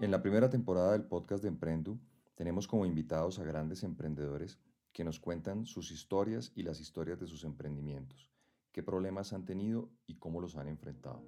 En 0.00 0.10
la 0.10 0.22
primera 0.22 0.48
temporada 0.48 0.92
del 0.92 1.04
podcast 1.04 1.42
de 1.42 1.50
Emprendu 1.50 2.00
tenemos 2.34 2.66
como 2.66 2.86
invitados 2.86 3.38
a 3.38 3.44
grandes 3.44 3.82
emprendedores 3.82 4.58
que 4.94 5.04
nos 5.04 5.20
cuentan 5.20 5.66
sus 5.66 5.90
historias 5.90 6.52
y 6.54 6.62
las 6.62 6.80
historias 6.80 7.20
de 7.20 7.26
sus 7.26 7.44
emprendimientos, 7.44 8.30
qué 8.72 8.82
problemas 8.82 9.34
han 9.34 9.44
tenido 9.44 9.90
y 10.06 10.16
cómo 10.16 10.40
los 10.40 10.56
han 10.56 10.68
enfrentado. 10.68 11.22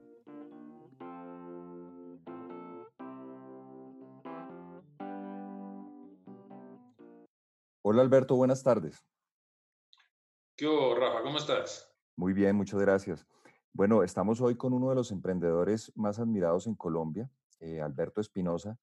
Hola 7.83 8.01
Alberto, 8.01 8.37
buenas 8.37 8.63
tardes. 8.63 9.05
¿Qué 10.57 10.67
hubo, 10.67 10.95
Rafa? 10.95 11.23
¿Cómo 11.23 11.37
estás? 11.37 11.95
Muy 12.17 12.33
bien, 12.33 12.57
muchas 12.57 12.81
gracias. 12.81 13.27
Bueno, 13.75 14.03
estamos 14.03 14.41
hoy 14.41 14.57
con 14.57 14.73
uno 14.73 14.89
de 14.89 14.95
los 14.95 15.11
emprendedores 15.11 15.93
más 15.95 16.19
admirados 16.19 16.67
en 16.67 16.75
Colombia, 16.75 17.31
eh, 17.63 17.81
Alberto 17.81 18.21
Espinosa, 18.21 18.77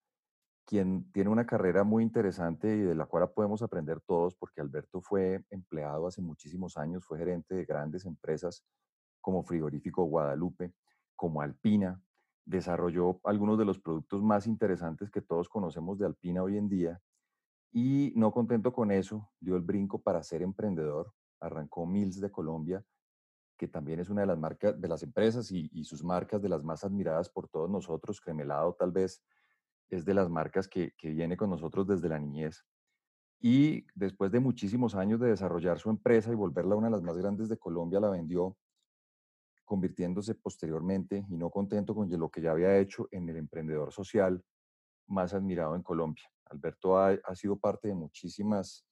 quien 0.65 1.11
tiene 1.11 1.29
una 1.29 1.45
carrera 1.45 1.83
muy 1.83 2.03
interesante 2.03 2.67
y 2.75 2.81
de 2.81 2.95
la 2.95 3.05
cual 3.05 3.29
podemos 3.31 3.61
aprender 3.61 4.02
todos, 4.02 4.35
porque 4.35 4.61
Alberto 4.61 5.02
fue 5.02 5.43
empleado 5.49 6.07
hace 6.07 6.21
muchísimos 6.21 6.77
años, 6.77 7.05
fue 7.05 7.17
gerente 7.17 7.55
de 7.55 7.65
grandes 7.65 8.05
empresas 8.05 8.63
como 9.19 9.43
Frigorífico 9.43 10.03
Guadalupe, 10.05 10.73
como 11.15 11.41
Alpina, 11.41 12.02
desarrolló 12.45 13.19
algunos 13.25 13.57
de 13.57 13.65
los 13.65 13.79
productos 13.79 14.23
más 14.23 14.47
interesantes 14.47 15.11
que 15.11 15.21
todos 15.21 15.49
conocemos 15.49 15.99
de 15.99 16.05
Alpina 16.05 16.41
hoy 16.41 16.57
en 16.57 16.69
día 16.69 17.02
y 17.71 18.13
no 18.16 18.31
contento 18.31 18.73
con 18.73 18.91
eso, 18.91 19.30
dio 19.39 19.55
el 19.55 19.61
brinco 19.61 20.02
para 20.02 20.23
ser 20.23 20.41
emprendedor, 20.41 21.13
arrancó 21.39 21.85
Mills 21.85 22.19
de 22.19 22.31
Colombia, 22.31 22.83
que 23.59 23.67
también 23.67 23.99
es 23.99 24.09
una 24.09 24.21
de 24.21 24.27
las 24.27 24.39
marcas, 24.39 24.79
de 24.79 24.87
las 24.87 25.03
empresas 25.03 25.51
y, 25.51 25.83
sus 25.83 26.01
marcas 26.01 26.41
de 26.41 26.47
las 26.47 26.63
más 26.63 26.85
admiradas 26.85 27.29
por 27.29 27.49
todos 27.49 27.69
nosotros. 27.69 28.21
Cremelado 28.21 28.73
tal 28.73 28.91
vez 28.91 29.21
es 29.89 30.05
de 30.05 30.13
las 30.13 30.29
marcas 30.29 30.69
que, 30.69 30.93
que 30.97 31.09
viene 31.09 31.35
con 31.35 31.49
nosotros 31.49 31.85
desde 31.85 32.07
la 32.07 32.17
niñez. 32.17 32.66
Y 33.41 33.85
después 33.93 34.31
de 34.31 34.39
muchísimos 34.39 34.95
años 34.95 35.19
de 35.19 35.27
desarrollar 35.27 35.77
su 35.77 35.89
empresa 35.89 36.31
y 36.31 36.35
volverla 36.35 36.75
una 36.75 36.88
de 36.88 36.91
las 36.91 37.03
más 37.03 37.17
grandes 37.17 37.49
de 37.49 37.57
Colombia, 37.57 37.99
la 37.99 38.09
vendió, 38.09 38.55
convirtiéndose 39.66 40.35
posteriormente, 40.35 41.25
y 41.29 41.35
no 41.35 41.49
contento 41.49 41.94
con 41.94 42.09
lo 42.09 42.29
que 42.29 42.41
ya 42.41 42.51
había 42.51 42.77
hecho, 42.77 43.09
en 43.11 43.27
el 43.27 43.35
emprendedor 43.35 43.91
social 43.91 44.41
más 45.07 45.33
admirado 45.33 45.75
en 45.75 45.83
Colombia. 45.83 46.23
Alberto 46.45 46.97
ha, 46.97 47.09
ha 47.09 47.35
sido 47.35 47.57
parte 47.59 47.89
de 47.89 47.95
muchísimas 47.95 48.85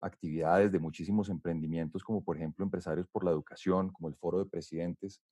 actividades 0.00 0.72
de 0.72 0.78
muchísimos 0.78 1.28
emprendimientos, 1.28 2.04
como 2.04 2.22
por 2.22 2.36
ejemplo 2.36 2.64
Empresarios 2.64 3.06
por 3.08 3.24
la 3.24 3.30
Educación, 3.30 3.90
como 3.90 4.08
el 4.08 4.14
Foro 4.16 4.38
de 4.38 4.46
Presidentes. 4.46 5.22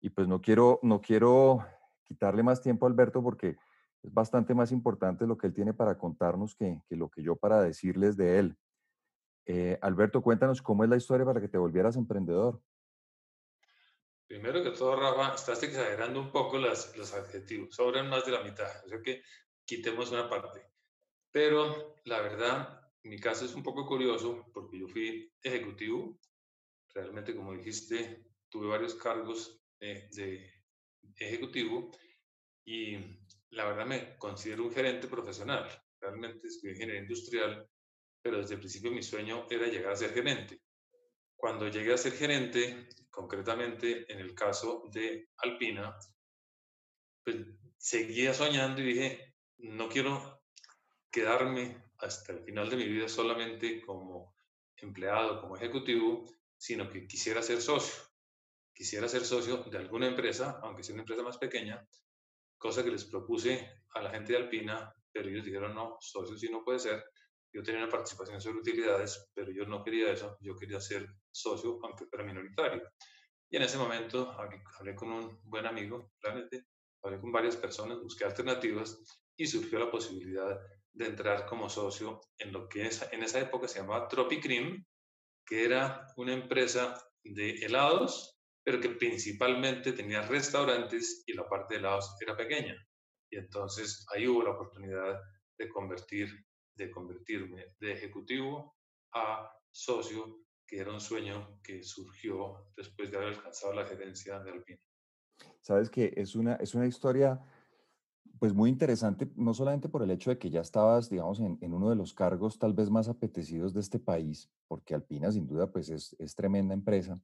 Y 0.00 0.10
pues 0.10 0.28
no 0.28 0.40
quiero, 0.40 0.80
no 0.82 1.00
quiero 1.00 1.64
quitarle 2.04 2.42
más 2.42 2.60
tiempo 2.60 2.86
a 2.86 2.88
Alberto 2.88 3.22
porque 3.22 3.56
es 4.02 4.12
bastante 4.12 4.54
más 4.54 4.70
importante 4.72 5.26
lo 5.26 5.38
que 5.38 5.46
él 5.46 5.54
tiene 5.54 5.72
para 5.72 5.96
contarnos 5.96 6.54
que, 6.54 6.82
que 6.88 6.96
lo 6.96 7.08
que 7.08 7.22
yo 7.22 7.36
para 7.36 7.62
decirles 7.62 8.16
de 8.16 8.38
él. 8.38 8.56
Eh, 9.46 9.78
Alberto, 9.82 10.22
cuéntanos 10.22 10.62
cómo 10.62 10.84
es 10.84 10.90
la 10.90 10.96
historia 10.96 11.24
para 11.24 11.40
que 11.40 11.48
te 11.48 11.58
volvieras 11.58 11.96
emprendedor. 11.96 12.60
Primero 14.26 14.62
que 14.62 14.70
todo, 14.70 14.96
Rafa, 14.96 15.34
estás 15.34 15.62
exagerando 15.62 16.18
un 16.18 16.30
poco 16.30 16.58
las, 16.58 16.96
los 16.96 17.12
adjetivos, 17.12 17.74
sobran 17.74 18.08
más 18.08 18.24
de 18.24 18.32
la 18.32 18.42
mitad, 18.42 18.68
o 18.84 18.88
sea 18.88 19.02
que 19.02 19.22
quitemos 19.64 20.10
una 20.12 20.28
parte. 20.28 20.66
Pero 21.30 21.96
la 22.04 22.20
verdad, 22.20 22.83
mi 23.04 23.18
caso 23.18 23.44
es 23.44 23.54
un 23.54 23.62
poco 23.62 23.86
curioso 23.86 24.46
porque 24.52 24.78
yo 24.78 24.88
fui 24.88 25.30
ejecutivo, 25.42 26.18
realmente 26.94 27.34
como 27.36 27.54
dijiste, 27.54 28.24
tuve 28.48 28.68
varios 28.68 28.94
cargos 28.94 29.60
eh, 29.80 30.08
de 30.12 30.50
ejecutivo 31.16 31.90
y 32.64 32.96
la 33.50 33.66
verdad 33.66 33.86
me 33.86 34.16
considero 34.16 34.64
un 34.64 34.72
gerente 34.72 35.06
profesional. 35.06 35.68
Realmente 36.00 36.48
estudié 36.48 36.74
ingeniería 36.74 37.02
industrial, 37.02 37.68
pero 38.22 38.38
desde 38.38 38.54
el 38.54 38.60
principio 38.60 38.90
mi 38.90 39.02
sueño 39.02 39.46
era 39.50 39.66
llegar 39.66 39.92
a 39.92 39.96
ser 39.96 40.12
gerente. 40.12 40.60
Cuando 41.36 41.68
llegué 41.68 41.92
a 41.92 41.98
ser 41.98 42.12
gerente, 42.12 42.88
concretamente 43.10 44.10
en 44.10 44.18
el 44.18 44.34
caso 44.34 44.88
de 44.90 45.28
Alpina, 45.38 45.94
pues 47.22 47.36
seguía 47.76 48.32
soñando 48.32 48.80
y 48.80 48.86
dije, 48.86 49.34
no 49.58 49.88
quiero 49.88 50.42
quedarme 51.10 51.83
hasta 52.04 52.32
el 52.32 52.40
final 52.40 52.68
de 52.68 52.76
mi 52.76 52.84
vida 52.84 53.08
solamente 53.08 53.80
como 53.82 54.34
empleado, 54.76 55.40
como 55.40 55.56
ejecutivo, 55.56 56.24
sino 56.56 56.88
que 56.88 57.06
quisiera 57.06 57.42
ser 57.42 57.60
socio. 57.60 58.02
Quisiera 58.72 59.08
ser 59.08 59.24
socio 59.24 59.58
de 59.58 59.78
alguna 59.78 60.08
empresa, 60.08 60.58
aunque 60.62 60.82
sea 60.82 60.94
una 60.94 61.02
empresa 61.02 61.22
más 61.22 61.38
pequeña, 61.38 61.86
cosa 62.58 62.82
que 62.82 62.90
les 62.90 63.04
propuse 63.04 63.82
a 63.94 64.02
la 64.02 64.10
gente 64.10 64.32
de 64.32 64.38
Alpina, 64.38 64.92
pero 65.12 65.28
ellos 65.28 65.44
dijeron 65.44 65.74
no, 65.74 65.96
socio 66.00 66.36
sí 66.36 66.50
no 66.50 66.64
puede 66.64 66.78
ser. 66.78 67.04
Yo 67.52 67.62
tenía 67.62 67.82
una 67.82 67.90
participación 67.90 68.40
sobre 68.40 68.58
utilidades, 68.58 69.30
pero 69.32 69.52
yo 69.52 69.64
no 69.64 69.84
quería 69.84 70.12
eso, 70.12 70.36
yo 70.40 70.56
quería 70.56 70.80
ser 70.80 71.08
socio, 71.30 71.78
aunque 71.84 72.06
fuera 72.06 72.24
minoritario. 72.24 72.82
Y 73.48 73.56
en 73.56 73.62
ese 73.62 73.78
momento 73.78 74.32
hablé, 74.32 74.96
con 74.96 75.12
un 75.12 75.40
buen 75.44 75.64
amigo, 75.64 76.10
realmente, 76.20 76.66
hablé 77.02 77.20
con 77.20 77.30
varias 77.30 77.56
personas, 77.56 78.00
busqué 78.00 78.24
alternativas 78.24 78.98
y 79.36 79.46
surgió 79.46 79.78
la 79.78 79.90
posibilidad 79.90 80.58
de 80.94 81.06
entrar 81.06 81.46
como 81.46 81.68
socio 81.68 82.20
en 82.38 82.52
lo 82.52 82.68
que 82.68 82.88
en 83.12 83.22
esa 83.22 83.40
época 83.40 83.68
se 83.68 83.80
llamaba 83.80 84.08
Tropicrim, 84.08 84.84
que 85.44 85.64
era 85.64 86.06
una 86.16 86.32
empresa 86.32 86.98
de 87.22 87.56
helados, 87.64 88.38
pero 88.64 88.80
que 88.80 88.90
principalmente 88.90 89.92
tenía 89.92 90.22
restaurantes 90.22 91.24
y 91.26 91.34
la 91.34 91.48
parte 91.48 91.74
de 91.74 91.80
helados 91.80 92.16
era 92.20 92.36
pequeña. 92.36 92.74
Y 93.30 93.36
entonces 93.36 94.06
ahí 94.14 94.26
hubo 94.26 94.42
la 94.42 94.50
oportunidad 94.50 95.20
de 95.58 95.68
convertir, 95.68 96.28
de 96.76 96.90
convertirme 96.90 97.74
de 97.80 97.92
ejecutivo 97.92 98.76
a 99.12 99.50
socio, 99.70 100.44
que 100.66 100.78
era 100.78 100.92
un 100.92 101.00
sueño 101.00 101.60
que 101.62 101.82
surgió 101.82 102.68
después 102.76 103.10
de 103.10 103.16
haber 103.16 103.30
alcanzado 103.30 103.74
la 103.74 103.84
gerencia 103.84 104.38
de 104.40 104.52
Alpina. 104.52 104.80
Sabes 105.60 105.90
que 105.90 106.12
es 106.16 106.34
una, 106.36 106.54
es 106.56 106.74
una 106.74 106.86
historia 106.86 107.40
pues 108.38 108.52
muy 108.52 108.70
interesante, 108.70 109.30
no 109.36 109.54
solamente 109.54 109.88
por 109.88 110.02
el 110.02 110.10
hecho 110.10 110.30
de 110.30 110.38
que 110.38 110.50
ya 110.50 110.60
estabas, 110.60 111.08
digamos, 111.08 111.40
en, 111.40 111.58
uno 111.72 111.90
de 111.90 111.96
los 111.96 112.12
cargos 112.14 112.58
tal 112.58 112.72
vez 112.72 112.90
más 112.90 113.08
apetecidos 113.08 113.72
de 113.74 113.80
este 113.80 113.98
país, 113.98 114.50
porque 114.68 114.94
Alpina 114.94 115.30
sin 115.30 115.46
duda 115.46 115.70
pues 115.70 115.88
es, 115.88 116.14
es, 116.18 116.34
tremenda 116.34 116.74
empresa, 116.74 117.20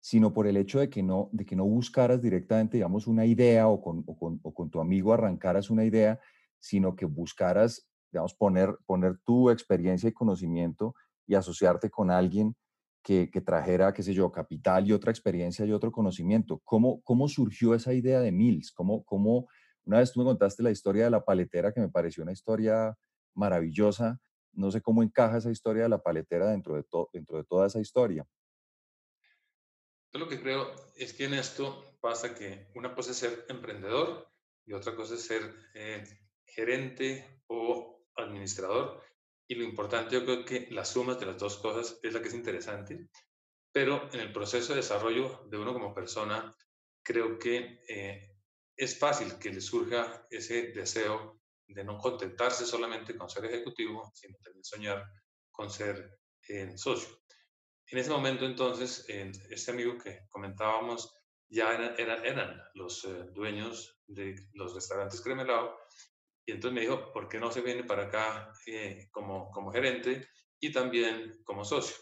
sino 0.00 0.32
por 0.32 0.46
el 0.46 0.56
hecho 0.56 0.80
de 0.80 0.88
que 0.88 1.02
no, 1.02 1.28
de 1.32 1.44
que 1.44 1.56
no 1.56 1.64
buscaras 1.64 2.22
directamente, 2.22 2.76
digamos, 2.76 3.06
una 3.06 3.26
idea 3.26 3.68
o 3.68 3.80
con, 3.80 4.02
con, 4.02 4.40
o 4.42 4.54
con 4.54 4.70
tu 4.70 4.80
amigo 4.80 5.12
arrancaras 5.12 5.70
una 5.70 5.84
idea, 5.84 6.18
sino 6.58 6.96
que 6.96 7.04
buscaras, 7.04 7.88
digamos, 8.10 8.34
poner, 8.34 8.76
poner 8.86 9.18
tu 9.24 9.50
experiencia 9.50 10.08
y 10.08 10.12
conocimiento 10.12 10.94
y 11.26 11.34
asociarte 11.34 11.90
con 11.90 12.10
alguien 12.10 12.56
que, 13.02 13.30
que, 13.30 13.40
trajera, 13.40 13.92
qué 13.92 14.02
sé 14.02 14.12
yo, 14.14 14.30
capital 14.32 14.86
y 14.86 14.92
otra 14.92 15.10
experiencia 15.10 15.64
y 15.64 15.72
otro 15.72 15.92
conocimiento. 15.92 16.60
¿Cómo, 16.64 17.00
cómo 17.02 17.28
surgió 17.28 17.74
esa 17.74 17.92
idea 17.92 18.20
de 18.20 18.32
Mills? 18.32 18.72
¿Cómo, 18.72 19.04
cómo, 19.04 19.46
una 19.88 20.00
vez 20.00 20.12
tú 20.12 20.20
me 20.20 20.26
contaste 20.26 20.62
la 20.62 20.70
historia 20.70 21.04
de 21.04 21.10
la 21.10 21.24
paletera 21.24 21.72
que 21.72 21.80
me 21.80 21.88
pareció 21.88 22.22
una 22.22 22.32
historia 22.32 22.94
maravillosa. 23.34 24.20
No 24.52 24.70
sé 24.70 24.82
cómo 24.82 25.02
encaja 25.02 25.38
esa 25.38 25.50
historia 25.50 25.84
de 25.84 25.88
la 25.88 26.02
paletera 26.02 26.50
dentro 26.50 26.74
de, 26.74 26.84
dentro 27.14 27.38
de 27.38 27.44
toda 27.44 27.68
esa 27.68 27.80
historia. 27.80 28.26
Yo 30.12 30.20
lo 30.20 30.28
que 30.28 30.42
creo 30.42 30.74
es 30.94 31.14
que 31.14 31.24
en 31.24 31.32
esto 31.32 31.96
pasa 32.02 32.34
que 32.34 32.68
una 32.74 32.94
cosa 32.94 33.12
es 33.12 33.16
ser 33.16 33.46
emprendedor 33.48 34.30
y 34.66 34.74
otra 34.74 34.94
cosa 34.94 35.14
es 35.14 35.22
ser 35.22 35.54
eh, 35.72 36.04
gerente 36.44 37.42
o 37.46 38.04
administrador. 38.14 39.02
Y 39.48 39.54
lo 39.54 39.64
importante 39.64 40.16
yo 40.16 40.24
creo 40.26 40.44
que 40.44 40.68
la 40.70 40.84
suma 40.84 41.14
de 41.14 41.24
las 41.24 41.38
dos 41.38 41.56
cosas 41.56 41.98
es 42.02 42.12
la 42.12 42.20
que 42.20 42.28
es 42.28 42.34
interesante. 42.34 43.08
Pero 43.72 44.10
en 44.12 44.20
el 44.20 44.34
proceso 44.34 44.74
de 44.74 44.80
desarrollo 44.80 45.46
de 45.48 45.56
uno 45.56 45.72
como 45.72 45.94
persona, 45.94 46.54
creo 47.02 47.38
que 47.38 47.82
eh, 47.88 48.37
es 48.78 48.96
fácil 48.96 49.38
que 49.40 49.50
le 49.50 49.60
surja 49.60 50.24
ese 50.30 50.68
deseo 50.68 51.40
de 51.66 51.82
no 51.82 51.98
contentarse 51.98 52.64
solamente 52.64 53.16
con 53.16 53.28
ser 53.28 53.44
ejecutivo, 53.44 54.10
sino 54.14 54.38
también 54.38 54.64
soñar 54.64 55.04
con 55.50 55.68
ser 55.68 56.20
eh, 56.48 56.78
socio. 56.78 57.20
En 57.90 57.98
ese 57.98 58.10
momento, 58.10 58.46
entonces, 58.46 59.04
este 59.08 59.70
amigo 59.72 59.98
que 59.98 60.20
comentábamos 60.28 61.12
ya 61.50 61.74
eran, 61.74 62.24
eran, 62.24 62.62
los 62.74 63.04
eh, 63.04 63.24
dueños 63.32 64.00
de 64.06 64.48
los 64.52 64.74
restaurantes 64.74 65.20
Cremelao, 65.22 65.76
y 66.46 66.52
entonces 66.52 66.74
me 66.74 66.82
dijo, 66.82 67.12
¿por 67.12 67.28
qué 67.28 67.40
no 67.40 67.50
se 67.50 67.62
viene 67.62 67.82
para 67.82 68.04
acá 68.04 68.52
eh, 68.66 69.08
como, 69.10 69.50
como 69.50 69.72
gerente 69.72 70.28
y 70.60 70.70
también 70.70 71.42
como 71.44 71.64
socio? 71.64 71.96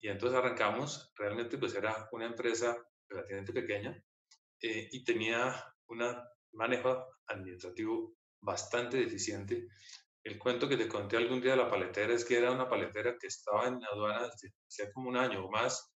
Y 0.00 0.08
entonces 0.08 0.36
arrancamos, 0.36 1.12
realmente 1.16 1.58
pues 1.58 1.74
era 1.76 2.08
una 2.10 2.26
empresa 2.26 2.76
relativamente 3.08 3.52
pequeña 3.52 4.04
y 4.64 5.02
tenía 5.02 5.71
un 5.92 6.16
manejo 6.52 7.06
administrativo 7.26 8.14
bastante 8.40 8.96
deficiente. 8.96 9.68
El 10.24 10.38
cuento 10.38 10.68
que 10.68 10.76
te 10.76 10.88
conté 10.88 11.16
algún 11.16 11.40
día 11.40 11.52
de 11.52 11.58
la 11.58 11.70
paletera 11.70 12.14
es 12.14 12.24
que 12.24 12.38
era 12.38 12.52
una 12.52 12.68
paletera 12.68 13.16
que 13.18 13.26
estaba 13.26 13.66
en 13.66 13.84
aduana 13.84 14.28
desde 14.28 14.54
hacía 14.68 14.92
como 14.92 15.08
un 15.08 15.16
año 15.16 15.44
o 15.44 15.50
más, 15.50 15.92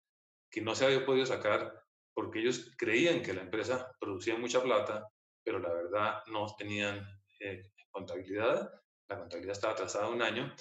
que 0.50 0.62
no 0.62 0.74
se 0.74 0.86
había 0.86 1.06
podido 1.06 1.26
sacar 1.26 1.86
porque 2.14 2.40
ellos 2.40 2.72
creían 2.78 3.22
que 3.22 3.34
la 3.34 3.42
empresa 3.42 3.92
producía 4.00 4.38
mucha 4.38 4.64
plata, 4.64 5.08
pero 5.44 5.60
la 5.60 5.72
verdad 5.74 6.24
no 6.28 6.48
tenían 6.58 7.06
eh, 7.40 7.62
contabilidad, 7.92 8.72
la 9.08 9.20
contabilidad 9.20 9.52
estaba 9.52 9.74
atrasada 9.74 10.08
un 10.08 10.22
año, 10.22 10.54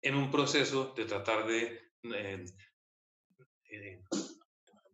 en 0.00 0.14
un 0.14 0.30
proceso 0.30 0.94
de 0.96 1.04
tratar 1.04 1.46
de 1.46 1.80
eh, 2.02 2.44
eh, 3.70 4.02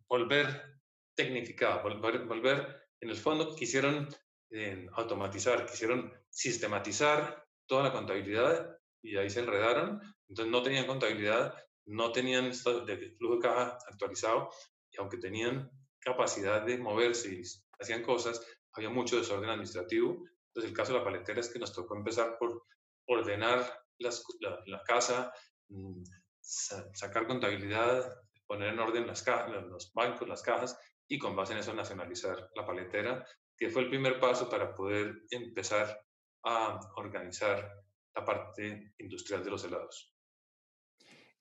volver 0.07 0.79
tecnificado, 1.15 1.81
volver, 1.83 2.25
volver, 2.25 2.88
en 3.01 3.09
el 3.09 3.15
fondo 3.15 3.55
quisieron 3.55 4.09
automatizar, 4.93 5.65
quisieron 5.65 6.11
sistematizar 6.29 7.45
toda 7.67 7.83
la 7.83 7.91
contabilidad 7.91 8.77
y 9.01 9.15
ahí 9.17 9.29
se 9.29 9.41
enredaron, 9.41 10.01
entonces 10.27 10.51
no 10.51 10.63
tenían 10.63 10.87
contabilidad, 10.87 11.55
no 11.85 12.11
tenían 12.11 12.45
estado 12.45 12.85
de 12.85 13.15
flujo 13.17 13.35
de 13.35 13.41
caja 13.41 13.77
actualizado 13.87 14.49
y 14.91 14.97
aunque 14.99 15.17
tenían 15.17 15.71
capacidad 15.99 16.65
de 16.65 16.77
moverse 16.77 17.33
y 17.33 17.41
hacían 17.79 18.03
cosas, 18.03 18.45
había 18.73 18.89
mucho 18.89 19.17
desorden 19.17 19.49
administrativo. 19.49 20.25
Entonces 20.47 20.71
el 20.71 20.73
caso 20.73 20.93
de 20.93 20.99
la 20.99 21.05
paletera 21.05 21.39
es 21.39 21.49
que 21.49 21.59
nos 21.59 21.73
tocó 21.73 21.95
empezar 21.95 22.37
por 22.37 22.63
ordenar 23.05 23.71
las, 23.99 24.23
la, 24.39 24.83
casa, 24.83 25.31
mm, 25.69 26.03
sacar 26.41 27.27
contabilidad, 27.27 28.11
poner 28.47 28.73
en 28.73 28.79
orden 28.79 29.07
las 29.07 29.25
los 29.69 29.93
bancos, 29.93 30.27
las 30.27 30.41
cajas 30.41 30.77
y 31.09 31.17
con 31.17 31.35
base 31.35 31.53
en 31.53 31.59
eso 31.59 31.73
nacionalizar 31.73 32.49
la 32.55 32.65
paletera, 32.65 33.25
que 33.57 33.69
fue 33.69 33.81
el 33.81 33.89
primer 33.89 34.19
paso 34.19 34.47
para 34.47 34.73
poder 34.73 35.23
empezar 35.31 35.99
a 36.45 36.79
organizar 36.95 37.69
la 38.15 38.23
parte 38.23 38.93
industrial 38.99 39.43
de 39.43 39.49
los 39.49 39.63
helados. 39.65 40.15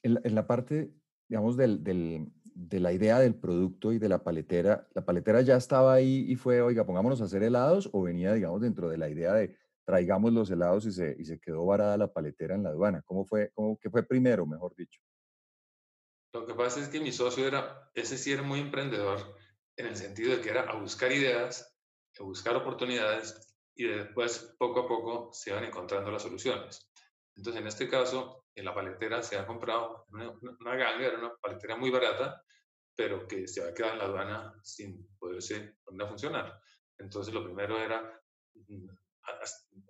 En, 0.02 0.34
la 0.34 0.46
parte, 0.46 0.90
digamos, 1.28 1.56
del, 1.56 1.84
de 1.84 2.80
la 2.80 2.92
idea 2.92 3.18
del 3.18 3.34
producto 3.34 3.92
y 3.92 3.98
de 3.98 4.08
la 4.08 4.24
paletera, 4.24 4.88
¿la 4.94 5.04
paletera 5.04 5.42
ya 5.42 5.56
estaba 5.56 5.92
ahí 5.92 6.24
y 6.28 6.36
fue, 6.36 6.62
oiga, 6.62 6.86
pongámonos 6.86 7.20
a 7.20 7.24
hacer 7.24 7.42
helados 7.42 7.90
o 7.92 8.02
venía, 8.02 8.32
digamos, 8.32 8.62
dentro 8.62 8.88
de 8.88 8.96
la 8.96 9.08
idea 9.08 9.34
de 9.34 9.56
traigamos 9.84 10.32
los 10.32 10.50
helados 10.50 10.86
y 10.86 10.92
se, 10.92 11.16
y 11.18 11.24
se 11.24 11.40
quedó 11.40 11.64
varada 11.64 11.96
la 11.96 12.12
paletera 12.12 12.54
en 12.54 12.62
la 12.62 12.70
aduana? 12.70 13.02
¿Cómo 13.02 13.24
fue, 13.24 13.50
cómo, 13.54 13.78
qué 13.78 13.90
fue 13.90 14.02
primero, 14.02 14.46
mejor 14.46 14.74
dicho? 14.76 15.00
Lo 16.32 16.46
que 16.46 16.54
pasa 16.54 16.80
es 16.80 16.88
que 16.88 17.00
mi 17.00 17.10
socio 17.10 17.46
era, 17.46 17.90
ese 17.94 18.18
sí 18.18 18.32
era 18.32 18.42
muy 18.42 18.60
emprendedor 18.60 19.18
en 19.78 19.86
el 19.86 19.96
sentido 19.96 20.36
de 20.36 20.42
que 20.42 20.50
era 20.50 20.62
a 20.62 20.74
buscar 20.74 21.10
ideas, 21.12 21.74
a 22.18 22.24
buscar 22.24 22.56
oportunidades 22.56 23.56
y 23.76 23.84
después 23.84 24.54
poco 24.58 24.80
a 24.80 24.88
poco 24.88 25.32
se 25.32 25.50
iban 25.50 25.64
encontrando 25.64 26.10
las 26.10 26.22
soluciones. 26.22 26.90
Entonces, 27.36 27.62
en 27.62 27.68
este 27.68 27.88
caso, 27.88 28.46
en 28.56 28.64
la 28.64 28.74
paletera 28.74 29.22
se 29.22 29.38
ha 29.38 29.46
comprado 29.46 30.04
una, 30.08 30.30
una 30.30 30.74
ganga, 30.74 31.06
era 31.06 31.18
una 31.18 31.32
paletera 31.36 31.76
muy 31.76 31.90
barata, 31.90 32.42
pero 32.96 33.28
que 33.28 33.46
se 33.46 33.60
había 33.60 33.74
quedado 33.74 33.92
en 33.92 33.98
la 34.00 34.04
aduana 34.06 34.60
sin 34.64 35.08
poderse 35.16 35.76
poner 35.84 36.06
a 36.06 36.08
funcionar. 36.08 36.60
Entonces, 36.98 37.32
lo 37.32 37.44
primero 37.44 37.78
era 37.80 38.20
mm, 38.54 38.88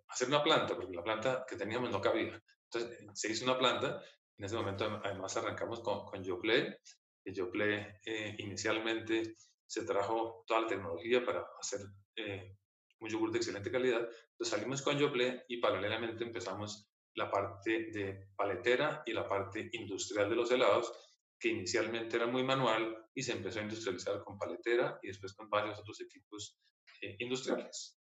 hacer 0.09 0.29
una 0.29 0.43
planta, 0.43 0.77
porque 0.77 0.95
la 0.95 1.03
planta 1.03 1.47
que 1.49 1.57
teníamos 1.57 1.91
no 1.91 2.03
cabía. 2.03 2.39
Entonces, 2.71 3.07
se 3.15 3.31
hizo 3.31 3.47
una 3.47 3.59
planta. 3.59 4.03
En 4.37 4.45
ese 4.45 4.55
momento, 4.55 5.01
además, 5.03 5.35
arrancamos 5.39 5.81
con, 5.81 6.05
con 6.05 6.23
Yoplait. 6.23 6.77
El 7.25 7.35
Yoplait 7.35 7.97
eh, 8.05 8.35
inicialmente 8.39 9.37
se 9.69 9.85
trajo 9.85 10.45
toda 10.47 10.63
la 10.63 10.67
tecnología 10.67 11.25
para 11.25 11.47
hacer 11.61 11.81
eh, 12.17 12.57
un 13.01 13.09
yogur 13.09 13.31
de 13.31 13.39
excelente 13.39 13.71
calidad. 13.71 14.01
Entonces 14.01 14.49
salimos 14.49 14.83
con 14.83 14.99
Yoplait 14.99 15.43
y 15.49 15.59
paralelamente 15.59 16.25
empezamos 16.25 16.91
la 17.15 17.31
parte 17.31 17.91
de 17.93 18.31
paletera 18.35 19.03
y 19.05 19.13
la 19.13 19.29
parte 19.29 19.69
industrial 19.73 20.31
de 20.31 20.37
los 20.37 20.51
helados, 20.51 20.93
que 21.39 21.51
inicialmente 21.51 22.17
era 22.17 22.27
muy 22.27 22.43
manual 22.43 23.07
y 23.15 23.23
se 23.23 23.33
empezó 23.33 23.61
a 23.61 23.63
industrializar 23.63 24.25
con 24.25 24.39
paletera 24.39 24.99
y 25.03 25.09
después 25.09 25.35
con 25.35 25.51
varios 25.51 25.79
otros 25.79 26.01
equipos 26.01 26.59
eh, 27.03 27.17
industriales. 27.19 28.01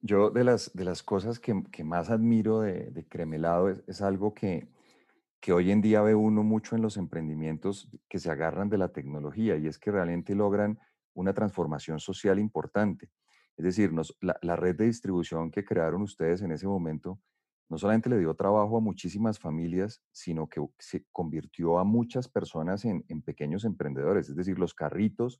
Yo 0.00 0.30
de 0.30 0.44
las, 0.44 0.72
de 0.74 0.84
las 0.84 1.02
cosas 1.02 1.38
que, 1.38 1.62
que 1.72 1.84
más 1.84 2.10
admiro 2.10 2.60
de, 2.60 2.90
de 2.90 3.06
Cremelado 3.06 3.68
es, 3.68 3.82
es 3.86 4.00
algo 4.00 4.34
que, 4.34 4.68
que 5.40 5.52
hoy 5.52 5.70
en 5.70 5.80
día 5.80 6.02
ve 6.02 6.14
uno 6.14 6.42
mucho 6.42 6.74
en 6.74 6.82
los 6.82 6.96
emprendimientos 6.96 7.88
que 8.08 8.18
se 8.18 8.30
agarran 8.30 8.68
de 8.68 8.78
la 8.78 8.88
tecnología 8.88 9.56
y 9.56 9.66
es 9.66 9.78
que 9.78 9.90
realmente 9.90 10.34
logran 10.34 10.78
una 11.14 11.32
transformación 11.32 12.00
social 12.00 12.38
importante. 12.38 13.10
Es 13.56 13.64
decir, 13.64 13.92
la, 14.20 14.56
red 14.56 14.76
de 14.76 14.86
distribución 14.86 15.50
que 15.50 15.64
crearon 15.64 16.02
ustedes 16.02 16.42
en 16.42 16.52
ese 16.52 16.66
momento 16.66 17.20
no 17.68 17.76
solamente 17.76 18.08
le 18.08 18.18
dio 18.18 18.34
trabajo 18.34 18.78
a 18.78 18.80
muchísimas 18.80 19.38
familias, 19.38 20.02
sino 20.10 20.48
que 20.48 20.64
se 20.78 21.04
convirtió 21.12 21.78
a 21.78 21.84
muchas 21.84 22.28
personas 22.28 22.84
en, 22.84 23.04
en 23.08 23.20
pequeños 23.20 23.64
emprendedores. 23.64 24.28
Es 24.28 24.36
decir, 24.36 24.58
los 24.58 24.74
carritos 24.74 25.38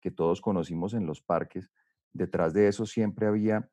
que 0.00 0.10
todos 0.10 0.40
conocimos 0.40 0.92
en 0.94 1.06
los 1.06 1.20
parques, 1.20 1.70
detrás 2.12 2.52
de 2.52 2.66
eso 2.66 2.84
siempre 2.84 3.26
había 3.26 3.70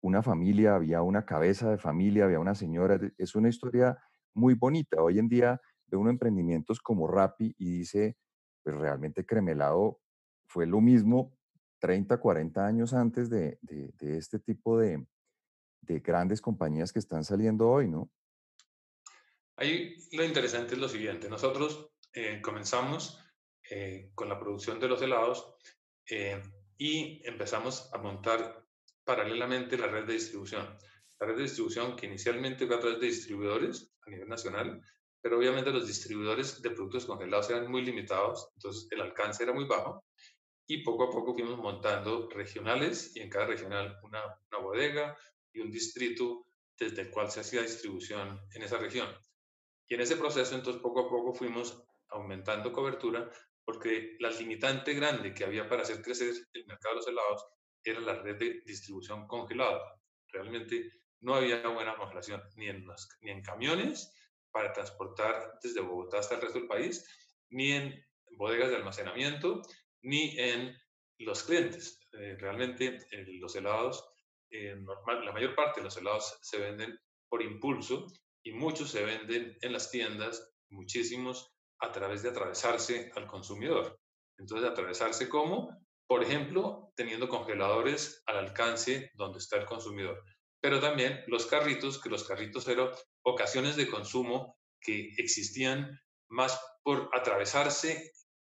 una 0.00 0.22
familia, 0.22 0.76
había 0.76 1.02
una 1.02 1.24
cabeza 1.24 1.70
de 1.70 1.78
familia, 1.78 2.24
había 2.24 2.38
una 2.38 2.54
señora. 2.54 3.00
Es 3.16 3.34
una 3.34 3.48
historia 3.48 3.98
muy 4.38 4.54
bonita. 4.54 5.02
Hoy 5.02 5.18
en 5.18 5.28
día 5.28 5.60
ve 5.86 5.96
uno 5.96 6.10
emprendimientos 6.10 6.80
como 6.80 7.08
Rappi 7.08 7.54
y 7.58 7.78
dice, 7.78 8.16
pues 8.62 8.76
realmente 8.76 9.26
Cremelado 9.26 10.00
fue 10.46 10.66
lo 10.66 10.80
mismo 10.80 11.36
30, 11.80 12.18
40 12.18 12.66
años 12.66 12.94
antes 12.94 13.28
de, 13.30 13.58
este 14.00 14.38
tipo 14.38 14.78
de, 14.78 15.04
grandes 15.82 16.40
compañías 16.40 16.92
que 16.92 16.98
están 16.98 17.24
saliendo 17.24 17.68
hoy, 17.68 17.88
¿no? 17.88 18.10
Ahí 19.56 19.96
lo 20.12 20.24
interesante 20.24 20.74
es 20.74 20.80
lo 20.80 20.88
siguiente. 20.88 21.28
Nosotros 21.28 21.90
eh, 22.12 22.40
comenzamos 22.40 23.24
eh, 23.70 24.10
con 24.14 24.28
la 24.28 24.38
producción 24.38 24.78
de 24.78 24.88
los 24.88 25.02
helados 25.02 25.56
eh, 26.08 26.40
y 26.76 27.20
empezamos 27.26 27.90
a 27.92 27.98
montar 27.98 28.64
paralelamente 29.04 29.76
la 29.76 29.88
red 29.88 30.06
de 30.06 30.12
distribución. 30.12 30.78
La 31.20 31.26
red 31.26 31.36
de 31.36 31.42
distribución 31.42 31.96
que 31.96 32.06
inicialmente 32.06 32.66
fue 32.66 32.76
a 32.76 32.80
través 32.80 33.00
de 33.00 33.06
distribuidores 33.06 33.92
a 34.06 34.10
nivel 34.10 34.28
nacional, 34.28 34.80
pero 35.20 35.38
obviamente 35.38 35.70
los 35.70 35.86
distribuidores 35.86 36.62
de 36.62 36.70
productos 36.70 37.06
congelados 37.06 37.50
eran 37.50 37.70
muy 37.70 37.82
limitados, 37.82 38.48
entonces 38.54 38.86
el 38.90 39.00
alcance 39.00 39.42
era 39.42 39.52
muy 39.52 39.64
bajo 39.64 40.04
y 40.66 40.82
poco 40.84 41.04
a 41.04 41.10
poco 41.10 41.34
fuimos 41.34 41.58
montando 41.58 42.28
regionales 42.28 43.16
y 43.16 43.20
en 43.20 43.30
cada 43.30 43.46
regional 43.46 43.98
una, 44.02 44.20
una 44.50 44.62
bodega 44.62 45.16
y 45.52 45.60
un 45.60 45.70
distrito 45.70 46.46
desde 46.78 47.02
el 47.02 47.10
cual 47.10 47.30
se 47.30 47.40
hacía 47.40 47.62
distribución 47.62 48.38
en 48.54 48.62
esa 48.62 48.78
región. 48.78 49.08
Y 49.88 49.94
en 49.94 50.02
ese 50.02 50.16
proceso, 50.16 50.54
entonces, 50.54 50.82
poco 50.82 51.00
a 51.00 51.08
poco 51.08 51.32
fuimos 51.32 51.82
aumentando 52.10 52.72
cobertura 52.72 53.30
porque 53.64 54.16
la 54.20 54.30
limitante 54.30 54.94
grande 54.94 55.34
que 55.34 55.44
había 55.44 55.68
para 55.68 55.82
hacer 55.82 56.02
crecer 56.02 56.34
el 56.52 56.66
mercado 56.66 56.94
de 56.94 57.00
los 57.00 57.08
helados 57.08 57.46
era 57.82 58.00
la 58.00 58.14
red 58.22 58.36
de 58.36 58.62
distribución 58.64 59.26
congelada. 59.26 59.80
Realmente 60.28 60.90
no 61.20 61.34
había 61.34 61.66
buena 61.68 61.96
congelación 61.96 62.42
ni 62.56 62.68
en, 62.68 62.86
ni 63.20 63.30
en 63.30 63.42
camiones 63.42 64.14
para 64.50 64.72
transportar 64.72 65.58
desde 65.62 65.80
Bogotá 65.80 66.18
hasta 66.18 66.36
el 66.36 66.40
resto 66.40 66.58
del 66.58 66.68
país, 66.68 67.04
ni 67.50 67.72
en 67.72 68.04
bodegas 68.36 68.70
de 68.70 68.76
almacenamiento, 68.76 69.62
ni 70.02 70.38
en 70.38 70.76
los 71.18 71.42
clientes. 71.42 72.00
Eh, 72.12 72.36
realmente 72.38 73.06
eh, 73.10 73.26
los 73.40 73.54
helados, 73.56 74.04
eh, 74.50 74.74
normal, 74.76 75.24
la 75.24 75.32
mayor 75.32 75.54
parte 75.54 75.80
de 75.80 75.84
los 75.84 75.96
helados 75.96 76.38
se 76.42 76.58
venden 76.58 76.98
por 77.28 77.42
impulso 77.42 78.06
y 78.42 78.52
muchos 78.52 78.90
se 78.90 79.04
venden 79.04 79.56
en 79.60 79.72
las 79.72 79.90
tiendas, 79.90 80.54
muchísimos 80.70 81.54
a 81.80 81.92
través 81.92 82.22
de 82.22 82.30
atravesarse 82.30 83.12
al 83.14 83.26
consumidor. 83.26 84.00
Entonces, 84.38 84.68
atravesarse 84.68 85.28
como, 85.28 85.76
por 86.06 86.22
ejemplo, 86.22 86.92
teniendo 86.96 87.28
congeladores 87.28 88.22
al 88.26 88.38
alcance 88.38 89.10
donde 89.14 89.38
está 89.38 89.56
el 89.58 89.66
consumidor. 89.66 90.24
Pero 90.60 90.80
también 90.80 91.22
los 91.26 91.46
carritos, 91.46 92.00
que 92.00 92.08
los 92.08 92.24
carritos 92.24 92.66
eran 92.68 92.90
ocasiones 93.22 93.76
de 93.76 93.88
consumo 93.88 94.56
que 94.80 95.12
existían 95.18 96.00
más 96.28 96.60
por 96.82 97.10
atravesarse 97.12 98.12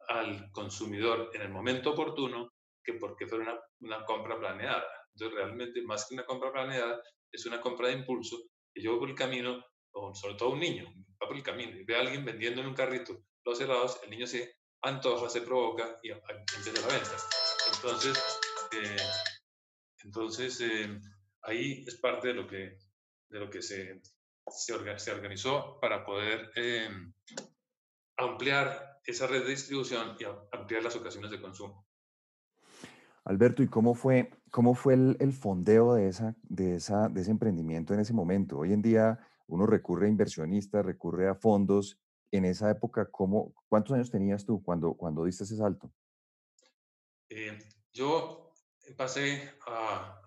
al 0.08 0.52
consumidor 0.52 1.30
en 1.34 1.42
el 1.42 1.50
momento 1.50 1.92
oportuno 1.92 2.52
que 2.84 2.94
porque 2.94 3.28
fuera 3.28 3.60
una, 3.80 4.06
compra 4.06 4.40
planeada. 4.40 4.84
Entonces, 5.14 5.38
realmente, 5.38 5.82
más 5.84 6.08
que 6.08 6.16
una 6.16 6.26
compra 6.26 6.52
planeada, 6.52 7.02
es 7.32 7.46
una 7.46 7.62
compra 7.62 7.88
de 7.88 7.94
impulso 7.94 8.38
que 8.74 8.82
yo 8.82 8.98
por 9.00 9.10
el 9.10 9.16
camino, 9.16 9.64
o 9.94 10.16
sobre 10.16 10.36
todo 10.36 10.50
un 10.50 10.60
niño, 10.60 10.86
va 11.22 11.28
por 11.28 11.36
el 11.36 11.44
camino 11.44 11.78
y 11.78 11.84
ve 11.84 11.96
a 11.96 12.00
alguien 12.00 12.26
vendiendo 12.26 12.62
en 12.62 12.68
un 12.68 12.74
carrito 12.74 13.24
los 13.46 13.60
helados, 13.60 14.00
el 14.04 14.10
niño 14.10 14.28
se 14.28 14.56
antoja, 14.82 15.30
se 15.30 15.42
provoca 15.42 16.00
y 16.04 16.12
empieza 16.12 16.82
la 16.82 16.94
venta. 16.94 17.18
Entonces, 17.74 18.40
eh, 18.72 18.98
entonces 20.04 20.62
eh, 20.62 21.00
ahí 21.44 21.84
es 21.88 21.96
parte 21.96 22.30
de 22.30 22.34
lo 22.34 22.48
que, 22.48 22.78
de 23.30 23.40
lo 23.40 23.50
que 23.50 23.62
se, 23.62 24.02
se, 24.50 25.12
organizó 25.12 25.80
para 25.80 26.06
poder 26.06 26.52
eh, 26.56 26.90
ampliar 28.18 29.00
esa 29.06 29.28
red 29.28 29.44
de 29.44 29.50
distribución 29.50 30.16
y 30.20 30.26
ampliar 30.52 30.84
las 30.84 30.96
ocasiones 30.96 31.32
de 31.32 31.42
consumo. 31.42 31.88
Alberto, 33.26 33.62
¿y 33.62 33.68
cómo 33.68 33.94
fue, 33.94 34.32
cómo 34.50 34.74
fue 34.74 34.96
el, 34.96 35.34
fondeo 35.34 35.94
de, 35.94 36.08
esa, 36.08 36.36
de, 36.44 36.76
esa, 36.76 37.08
de 37.08 37.22
ese 37.22 37.32
emprendimiento 37.32 37.94
en 37.94 38.00
ese 38.00 38.14
momento? 38.14 38.58
Hoy 38.58 38.74
en 38.74 38.82
día 38.82 39.20
uno 39.48 39.66
recurre 39.66 40.08
a 40.08 40.10
inversionistas, 40.10 40.86
recurre 40.86 41.28
a 41.28 41.36
fondos. 41.36 42.00
En 42.32 42.46
esa 42.46 42.72
época, 42.72 43.10
¿cómo, 43.12 43.54
¿cuántos 43.68 43.94
años 43.94 44.10
tenías 44.10 44.46
tú 44.46 44.64
cuando, 44.64 44.94
cuando 44.94 45.26
diste 45.26 45.44
ese 45.44 45.58
salto? 45.58 45.92
Eh, 47.30 47.60
yo 47.92 48.54
pasé 48.96 49.52
a, 49.68 50.22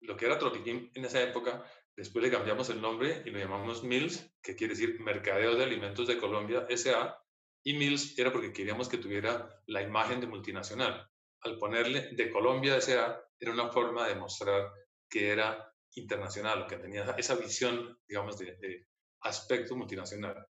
lo 0.00 0.16
que 0.16 0.26
era 0.26 0.38
Tropiquín 0.38 0.90
en 0.94 1.04
esa 1.04 1.22
época, 1.22 1.64
después 1.96 2.24
le 2.24 2.30
cambiamos 2.30 2.70
el 2.70 2.80
nombre 2.80 3.22
y 3.24 3.30
lo 3.30 3.38
llamamos 3.38 3.82
Mills, 3.82 4.30
que 4.42 4.54
quiere 4.54 4.74
decir 4.74 5.00
Mercadeo 5.00 5.54
de 5.54 5.64
Alimentos 5.64 6.06
de 6.06 6.18
Colombia 6.18 6.66
SA, 6.76 7.18
y 7.64 7.74
Mills 7.74 8.18
era 8.18 8.32
porque 8.32 8.52
queríamos 8.52 8.88
que 8.88 8.98
tuviera 8.98 9.48
la 9.66 9.82
imagen 9.82 10.20
de 10.20 10.26
multinacional. 10.26 11.08
Al 11.40 11.58
ponerle 11.58 12.10
de 12.12 12.30
Colombia 12.30 12.80
SA, 12.80 13.20
era 13.38 13.52
una 13.52 13.70
forma 13.70 14.06
de 14.08 14.14
mostrar 14.14 14.70
que 15.08 15.30
era 15.30 15.72
internacional, 15.94 16.66
que 16.66 16.76
tenía 16.76 17.04
esa 17.16 17.34
visión, 17.34 17.98
digamos, 18.06 18.38
de, 18.38 18.86
aspecto 19.22 19.74
multinacional. 19.74 20.46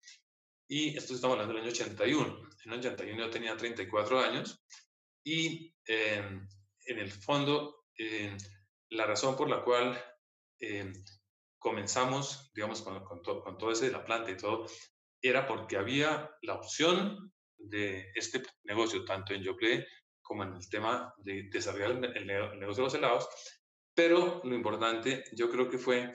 Y 0.67 0.97
esto 0.97 1.13
estamos 1.13 1.35
hablando 1.35 1.53
del 1.53 1.63
año 1.63 1.71
81. 1.71 2.49
En 2.65 2.73
el 2.73 2.79
81 2.79 3.25
yo 3.25 3.29
tenía 3.29 3.55
34 3.55 4.19
años 4.19 4.65
y 5.23 5.71
em, 5.85 6.47
en 6.87 6.99
el 6.99 7.11
fondo 7.11 7.85
em, 7.95 8.35
la 8.95 9.05
razón 9.05 9.35
por 9.35 9.49
la 9.49 9.63
cual 9.63 10.01
em, 10.59 10.93
comenzamos, 11.59 12.51
digamos, 12.53 12.81
con, 12.81 13.03
con, 13.03 13.21
con, 13.21 13.57
todo 13.57 13.71
ese 13.71 13.87
de 13.87 13.91
la 13.91 14.05
planta 14.05 14.31
y 14.31 14.37
todo, 14.37 14.65
era 15.21 15.47
porque 15.47 15.77
había 15.77 16.29
la 16.41 16.53
opción 16.53 17.33
de 17.57 18.11
este 18.15 18.43
negocio, 18.63 19.05
tanto 19.05 19.33
en 19.33 19.43
Yoplait 19.43 19.85
como 20.21 20.43
en 20.43 20.55
el 20.55 20.69
tema 20.69 21.13
de 21.17 21.49
desarrollar 21.51 21.91
el, 22.15 22.27
negocio 22.27 22.83
de 22.83 22.87
los 22.87 22.93
helados, 22.95 23.29
pero 23.93 24.41
lo 24.43 24.55
importante 24.55 25.23
yo 25.33 25.49
creo 25.49 25.69
que 25.69 25.77
fue 25.77 26.11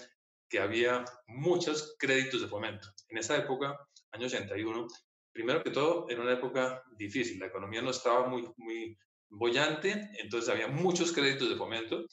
que 0.48 0.58
había 0.58 1.04
muchos 1.28 1.96
créditos 1.98 2.40
de 2.42 2.48
fomento. 2.48 2.88
En 3.08 3.18
esa 3.18 3.36
época, 3.36 3.78
año 4.10 4.26
81, 4.26 4.88
primero 5.32 5.62
que 5.62 5.70
todo, 5.70 6.06
era 6.08 6.20
una 6.20 6.32
época 6.32 6.82
difícil, 6.96 7.38
la 7.38 7.46
economía 7.46 7.82
no 7.82 7.90
estaba 7.90 8.28
muy, 8.28 8.52
muy 8.56 8.98
bollante, 9.28 10.10
entonces 10.18 10.50
había 10.50 10.66
muchos 10.66 11.12
créditos 11.12 11.48
de 11.48 11.56
fomento, 11.56 12.04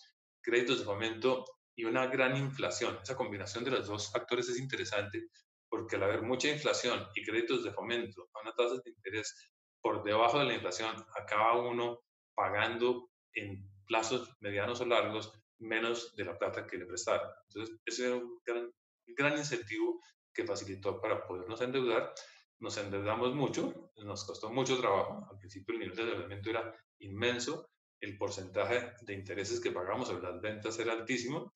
créditos 0.48 0.80
de 0.80 0.86
fomento 0.86 1.44
y 1.75 1.84
una 1.84 2.08
gran 2.08 2.38
inflación. 2.38 2.98
Esa 3.04 3.18
combinación 3.18 3.66
de 3.66 3.72
los 3.72 3.88
dos 3.88 4.10
factores 4.10 4.48
es 4.48 4.58
interesante 4.60 5.27
porque 5.70 5.98
al 5.98 6.04
haber 6.04 6.22
mucha 6.22 6.50
inflación 6.50 7.06
y 7.16 7.24
créditos 7.25 7.66
de 7.66 7.74
fomento 7.74 8.30
a 8.34 8.42
una 8.42 8.54
tasa 8.56 8.75
de 8.84 8.92
interés 8.92 9.36
por 9.82 10.04
debajo 10.04 10.39
de 10.39 10.46
la 10.46 10.54
inflación, 10.54 10.96
acaba 11.20 11.60
uno 11.60 12.00
pagando 12.34 13.10
en 13.34 13.70
plazos 13.86 14.30
medianos 14.39 14.80
o 14.80 14.86
largos 14.86 15.34
menos 15.60 16.16
de 16.16 16.24
la 16.24 16.38
plata 16.38 16.66
que 16.66 16.77
le 16.77 16.86
prestaron. 16.86 17.30
Entonces, 17.50 17.75
ese 17.86 18.08
era 18.08 18.16
un 18.16 18.39
gran, 18.46 18.72
gran 19.08 19.38
incentivo 19.38 20.00
que 20.34 20.46
facilitó 20.46 21.01
para 21.01 21.27
podernos 21.27 21.60
endeudar. 21.60 22.13
Nos 22.60 22.77
endeudamos 22.77 23.36
mucho, 23.36 23.92
nos 23.98 24.24
costó 24.25 24.50
mucho 24.50 24.80
trabajo. 24.80 25.27
Al 25.30 25.38
principio 25.39 25.74
el 25.74 25.80
nivel 25.80 25.96
de 25.96 26.04
endeudamiento 26.04 26.50
era 26.50 26.74
inmenso, 27.00 27.70
el 28.01 28.18
porcentaje 28.18 28.94
de 29.01 29.13
intereses 29.13 29.60
que 29.60 29.72
pagamos 29.72 30.08
sobre 30.08 30.24
las 30.24 30.42
ventas 30.42 30.77
era 30.80 30.94
altísimo, 30.94 31.51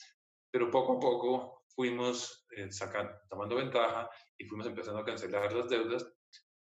pero 0.50 0.72
poco 0.72 0.98
a 0.98 1.00
poco 1.00 1.64
fuimos 1.76 2.46
eh, 2.52 2.72
sacando, 2.72 3.14
tomando 3.30 3.56
ventaja 3.56 4.10
y 4.38 4.46
fuimos 4.46 4.68
empezando 4.68 5.00
a 5.00 5.06
cancelar 5.06 5.54
las 5.54 5.70
deudas. 5.70 6.06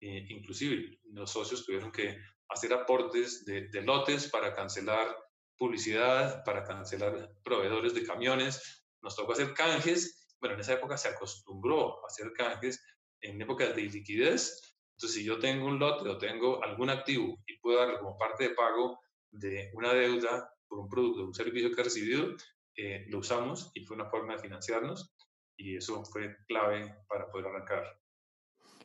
E 0.01 0.27
inclusive 0.31 0.99
los 1.13 1.31
socios 1.31 1.65
tuvieron 1.65 1.93
que 1.93 2.19
hacer 2.49 2.73
aportes 2.73 3.45
de, 3.45 3.69
de 3.69 3.83
lotes 3.83 4.29
para 4.29 4.55
cancelar 4.55 5.17
publicidad, 5.57 6.43
para 6.45 6.65
cancelar 6.65 7.37
proveedores 7.45 7.95
de 7.95 8.05
camiones. 8.05 8.85
Nos 9.01 9.17
tocó 9.17 9.33
hacer 9.33 9.55
canjes. 9.55 10.35
Bueno, 10.41 10.55
en 10.55 10.61
esa 10.61 10.75
época 10.75 10.97
se 10.97 11.09
acostumbró 11.09 12.05
a 12.05 12.09
hacer 12.09 12.33
canjes 12.33 12.85
en 13.21 13.41
épocas 13.41 13.75
de 13.75 13.83
liquidez. 13.83 14.77
Entonces, 14.97 15.21
si 15.21 15.25
yo 15.25 15.39
tengo 15.39 15.67
un 15.67 15.79
lote 15.79 16.09
o 16.09 16.19
tengo 16.19 16.63
algún 16.65 16.91
activo 16.91 17.39
y 17.47 17.59
puedo 17.59 17.79
darle 17.79 17.99
como 17.99 18.19
parte 18.19 18.49
de 18.49 18.55
pago 18.55 19.01
de 19.33 19.71
una 19.75 19.93
deuda 19.93 20.55
por 20.69 20.79
un 20.79 20.89
producto, 20.89 21.25
un 21.25 21.35
servicio 21.35 21.71
que 21.75 21.81
he 21.81 21.85
recibido, 21.85 22.29
eh, 22.77 23.07
lo 23.09 23.19
usamos 23.19 23.71
y 23.75 23.85
fue 23.85 23.97
una 23.97 24.09
forma 24.09 24.35
de 24.35 24.39
financiarnos 24.39 25.15
y 25.57 25.77
eso 25.77 26.05
fue 26.05 26.37
clave 26.47 26.95
para 27.09 27.31
poder 27.31 27.49
arrancar. 27.49 27.85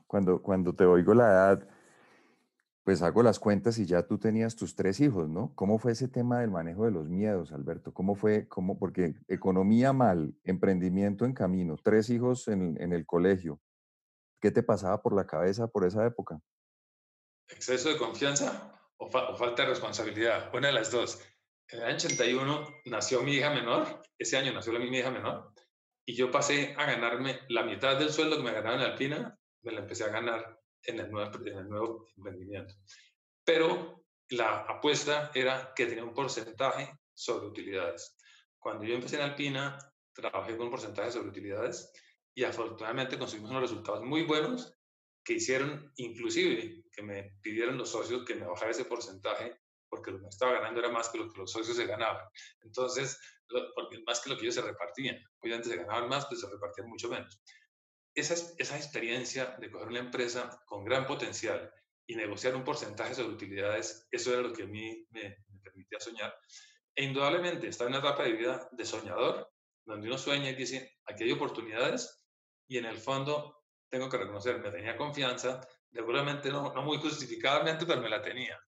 Cuando, 0.06 0.42
cuando 0.42 0.74
te 0.74 0.86
oigo 0.86 1.14
la 1.14 1.28
edad, 1.28 1.70
pues 2.84 3.02
hago 3.02 3.22
las 3.24 3.40
cuentas 3.40 3.78
y 3.80 3.86
ya 3.86 4.08
tú 4.08 4.18
tenías 4.18 4.56
tus 4.56 4.76
tres 4.76 5.00
hijos, 5.02 5.28
¿no? 5.30 5.54
¿Cómo 5.56 5.78
fue 5.78 5.92
ese 5.92 6.08
tema 6.08 6.40
del 6.40 6.52
manejo 6.52 6.86
de 6.86 6.92
los 6.92 7.10
miedos, 7.10 7.52
Alberto? 7.52 7.94
¿Cómo 7.94 8.16
fue? 8.16 8.48
Cómo, 8.48 8.80
porque 8.80 9.16
economía 9.28 9.92
mal, 9.92 10.34
emprendimiento 10.44 11.26
en 11.26 11.34
camino, 11.34 11.76
tres 11.84 12.10
hijos 12.10 12.48
en, 12.48 12.82
en 12.82 12.94
el 12.94 13.06
colegio. 13.06 13.60
¿Qué 14.40 14.52
te 14.52 14.64
pasaba 14.64 15.02
por 15.02 15.14
la 15.14 15.26
cabeza 15.26 15.68
por 15.68 15.86
esa 15.86 16.06
época? 16.06 16.40
¿Exceso 17.50 17.90
de 17.90 17.98
confianza 17.98 18.77
o, 18.98 19.10
falta 19.10 19.64
de 19.64 19.70
responsabilidad? 19.70 20.54
Una 20.54 20.68
de 20.68 20.74
las 20.74 20.92
dos. 20.92 21.22
En 21.70 21.80
el 21.80 21.86
año 21.86 21.96
81 21.96 22.82
nació 22.86 23.22
mi 23.24 23.34
hija 23.34 23.50
menor, 23.50 24.02
ese 24.18 24.38
año 24.38 24.54
nació 24.54 24.74
mi 24.74 24.98
hija 24.98 25.12
menor, 25.12 25.54
y 26.06 26.16
yo 26.16 26.32
pasé 26.32 26.74
a 26.78 26.86
ganarme 26.86 27.42
la 27.50 27.64
mitad 27.64 27.98
del 27.98 28.12
sueldo 28.12 28.38
que 28.38 28.44
me 28.44 28.54
ganaba 28.54 28.76
en 28.76 28.82
Alpina, 28.82 29.38
me 29.64 29.74
la 29.74 29.82
empecé 29.82 30.06
a 30.06 30.10
ganar 30.10 30.60
en 30.84 31.00
el 31.00 31.12
nuevo, 31.12 31.32
en 31.46 31.58
el 31.58 31.70
nuevo 31.70 32.08
emprendimiento. 32.16 32.74
Pero 33.44 34.06
la 34.30 34.62
apuesta 34.62 35.32
era 35.34 35.74
que 35.76 35.86
tenía 35.86 36.04
un 36.04 36.14
porcentaje 36.14 36.92
sobre 37.14 37.48
utilidades. 37.48 38.16
Cuando 38.60 38.86
yo 38.86 38.96
empecé 38.96 39.18
en 39.18 39.24
Alpina, 39.24 39.78
trabajé 40.14 40.56
con 40.56 40.68
un 40.68 40.72
porcentaje 40.72 41.12
sobre 41.12 41.30
utilidades 41.30 41.92
y 42.34 42.44
afortunadamente 42.44 43.18
conseguimos 43.18 43.52
unos 43.52 43.64
resultados 43.64 44.04
muy 44.04 44.24
buenos 44.24 44.77
que 45.28 45.34
hicieron 45.34 45.92
inclusive 45.98 46.86
que 46.90 47.04
me 47.04 47.34
pidieron 47.42 47.78
los 47.78 47.92
socios 47.92 48.24
que 48.24 48.34
me 48.34 48.46
bajara 48.46 48.72
ese 48.72 48.86
porcentaje 48.86 49.60
porque 49.90 50.12
lo 50.12 50.22
que 50.22 50.28
estaba 50.30 50.54
ganando 50.54 50.80
era 50.80 50.90
más 50.90 51.10
que 51.10 51.18
lo 51.18 51.30
que 51.30 51.38
los 51.38 51.52
socios 51.52 51.76
se 51.76 51.86
ganaban. 51.86 52.26
Entonces, 52.62 53.20
porque 53.76 54.02
más 54.06 54.22
que 54.22 54.30
lo 54.30 54.38
que 54.38 54.44
ellos 54.44 54.56
se 54.56 54.62
repartían. 54.62 55.22
Obviamente 55.42 55.68
se 55.70 55.76
ganaban 55.76 56.08
más, 56.08 56.26
pero 56.28 56.40
se 56.40 56.50
repartían 56.50 56.88
mucho 56.88 57.10
menos. 57.10 57.42
Esa, 58.16 58.36
esa 58.58 58.78
experiencia 58.78 59.58
de 59.60 59.70
coger 59.70 59.90
una 59.90 60.00
empresa 60.00 60.62
con 60.66 60.86
gran 60.86 61.06
potencial 61.06 61.74
y 62.06 62.16
negociar 62.16 62.56
un 62.56 62.64
porcentaje 62.64 63.14
sobre 63.14 63.34
utilidades, 63.34 64.08
eso 64.12 64.32
era 64.32 64.42
lo 64.42 64.54
que 64.54 64.64
a 64.64 64.68
mí 64.68 65.06
me, 65.10 65.38
permitía 65.62 66.00
soñar. 66.00 66.34
E 66.96 67.04
indudablemente 67.04 67.68
estaba 67.68 67.90
en 67.90 67.98
una 67.98 68.08
etapa 68.08 68.24
de 68.24 68.32
vida 68.32 68.70
de 68.72 68.86
soñador, 68.86 69.52
donde 69.86 70.08
uno 70.08 70.18
sueña 70.18 70.50
y 70.50 70.56
dice, 70.56 70.98
aquí 71.06 71.26
hay 71.26 71.32
oportunidades, 71.34 72.26
y 72.70 72.78
en 72.78 72.86
el 72.86 72.98
fondo 72.98 73.57
tengo 73.90 74.10
que 74.10 74.18
reconocer, 74.18 74.60
me 74.60 74.72
tenía 74.72 74.98
confianza, 74.98 75.62
seguramente 75.92 76.50
no, 76.50 76.74
no 76.74 76.84
muy 76.84 76.98
justificadamente, 76.98 77.86
pero 77.86 78.02
me 78.02 78.10
la 78.10 78.22
tenía. 78.22 78.60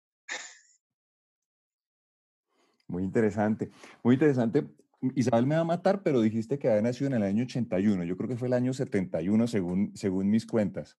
Muy 2.86 3.02
interesante, 3.02 3.70
muy 4.02 4.14
interesante. 4.14 4.66
Isabel 5.14 5.46
me 5.46 5.54
va 5.54 5.60
a 5.60 5.64
matar, 5.64 6.02
pero 6.02 6.20
dijiste 6.20 6.58
que 6.58 6.68
había 6.68 6.82
nacido 6.82 7.08
en 7.08 7.14
el 7.14 7.22
año 7.22 7.44
81. 7.44 8.04
Yo 8.04 8.16
creo 8.16 8.28
que 8.28 8.36
fue 8.36 8.48
el 8.48 8.54
año 8.54 8.72
71 8.72 9.46
según, 9.46 9.92
según 9.94 10.30
mis 10.30 10.46
cuentas. 10.46 10.98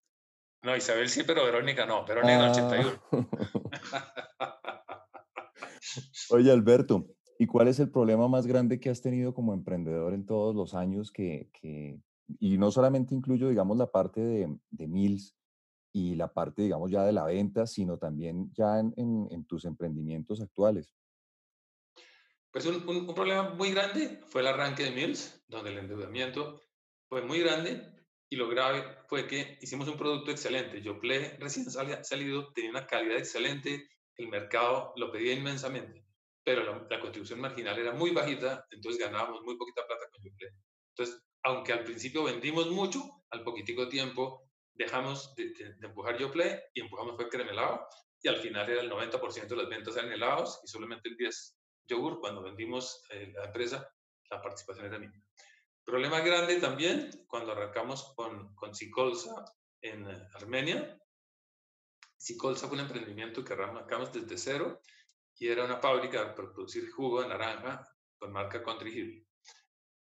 No, 0.61 0.75
Isabel 0.75 1.09
sí, 1.09 1.23
pero 1.25 1.43
Verónica 1.43 1.85
no. 1.85 2.05
Verónica 2.05 2.33
en 2.33 2.41
el 2.41 2.49
81. 2.51 3.01
Oye, 6.29 6.51
Alberto, 6.51 7.07
¿y 7.39 7.47
cuál 7.47 7.67
es 7.67 7.79
el 7.79 7.89
problema 7.89 8.27
más 8.27 8.45
grande 8.45 8.79
que 8.79 8.89
has 8.89 9.01
tenido 9.01 9.33
como 9.33 9.53
emprendedor 9.53 10.13
en 10.13 10.25
todos 10.25 10.55
los 10.55 10.75
años 10.75 11.11
que, 11.11 11.49
que 11.53 11.99
y 12.39 12.57
no 12.57 12.71
solamente 12.71 13.15
incluyo, 13.15 13.49
digamos, 13.49 13.77
la 13.77 13.91
parte 13.91 14.21
de, 14.21 14.57
de 14.69 14.87
Mills 14.87 15.35
y 15.91 16.15
la 16.15 16.31
parte, 16.31 16.61
digamos, 16.61 16.91
ya 16.91 17.03
de 17.03 17.13
la 17.13 17.25
venta, 17.25 17.65
sino 17.65 17.97
también 17.97 18.51
ya 18.53 18.79
en, 18.79 18.93
en, 18.97 19.27
en 19.31 19.45
tus 19.45 19.65
emprendimientos 19.65 20.41
actuales? 20.41 20.95
Pues 22.51 22.65
un, 22.65 22.87
un, 22.87 23.13
problema 23.13 23.53
muy 23.53 23.71
grande 23.71 24.21
fue 24.27 24.41
el 24.41 24.47
arranque 24.47 24.83
de 24.83 24.91
Mills, 24.91 25.43
donde 25.47 25.71
el 25.71 25.77
endeudamiento 25.79 26.61
fue 27.07 27.21
muy 27.21 27.39
grande 27.39 27.99
y 28.29 28.35
lo 28.35 28.47
grave 28.47 28.83
fue 29.07 29.27
que 29.27 29.57
hicimos 29.61 29.87
un 29.87 29.97
producto 29.97 30.31
excelente. 30.31 30.81
Yo 30.81 30.99
Play 30.99 31.37
recién 31.39 31.65
salido 31.69 32.51
tenía 32.53 32.71
una 32.71 32.87
calidad 32.87 33.17
excelente, 33.17 33.89
el 34.17 34.27
mercado 34.27 34.93
lo 34.95 35.11
pedía 35.11 35.33
inmensamente, 35.33 36.05
pero 36.43 36.63
la, 36.63 36.87
la 36.89 36.99
contribución 36.99 37.39
marginal 37.39 37.77
era 37.79 37.93
muy 37.93 38.11
bajita, 38.11 38.65
entonces 38.71 38.99
ganábamos 38.99 39.41
muy 39.43 39.57
poquita 39.57 39.85
plata 39.87 40.05
con 40.11 40.23
Yoplait. 40.23 40.53
Entonces, 40.95 41.28
aunque 41.43 41.73
al 41.73 41.83
principio 41.83 42.23
vendimos 42.23 42.69
mucho, 42.69 43.23
al 43.31 43.43
poquitico 43.43 43.87
tiempo 43.87 44.49
dejamos 44.73 45.35
de, 45.35 45.53
de, 45.53 45.73
de 45.75 45.87
empujar 45.87 46.17
y 46.73 46.81
empujamos 46.81 47.15
fue 47.15 47.29
Cremelado 47.29 47.85
y 48.21 48.27
al 48.27 48.37
final 48.37 48.69
era 48.69 48.81
el 48.81 48.89
90% 48.89 49.47
de 49.47 49.55
las 49.55 49.69
ventas 49.69 49.95
eran 49.95 50.11
helados 50.11 50.59
y 50.63 50.67
solamente 50.67 51.09
el 51.09 51.17
10 51.17 51.57
yogur, 51.87 52.19
cuando 52.19 52.41
vendimos 52.41 53.03
eh, 53.09 53.31
la 53.35 53.45
empresa, 53.45 53.91
la 54.29 54.41
participación 54.41 54.85
era 54.85 54.99
mínima. 54.99 55.23
Problema 55.83 56.19
grande 56.19 56.59
también 56.59 57.09
cuando 57.27 57.51
arrancamos 57.51 58.13
con, 58.15 58.53
con 58.55 58.75
Sicolsa 58.75 59.45
en 59.81 60.09
eh, 60.09 60.27
Armenia. 60.35 60.97
Sicolsa 62.17 62.67
fue 62.67 62.77
un 62.77 62.83
emprendimiento 62.83 63.43
que 63.43 63.53
arrancamos 63.53 64.13
desde 64.13 64.37
cero 64.37 64.81
y 65.37 65.47
era 65.47 65.65
una 65.65 65.77
fábrica 65.77 66.35
para 66.35 66.53
producir 66.53 66.91
jugo 66.91 67.21
de 67.21 67.29
naranja 67.29 67.87
con 68.17 68.31
marca 68.31 68.61
Country 68.61 68.91
Hill. 68.91 69.28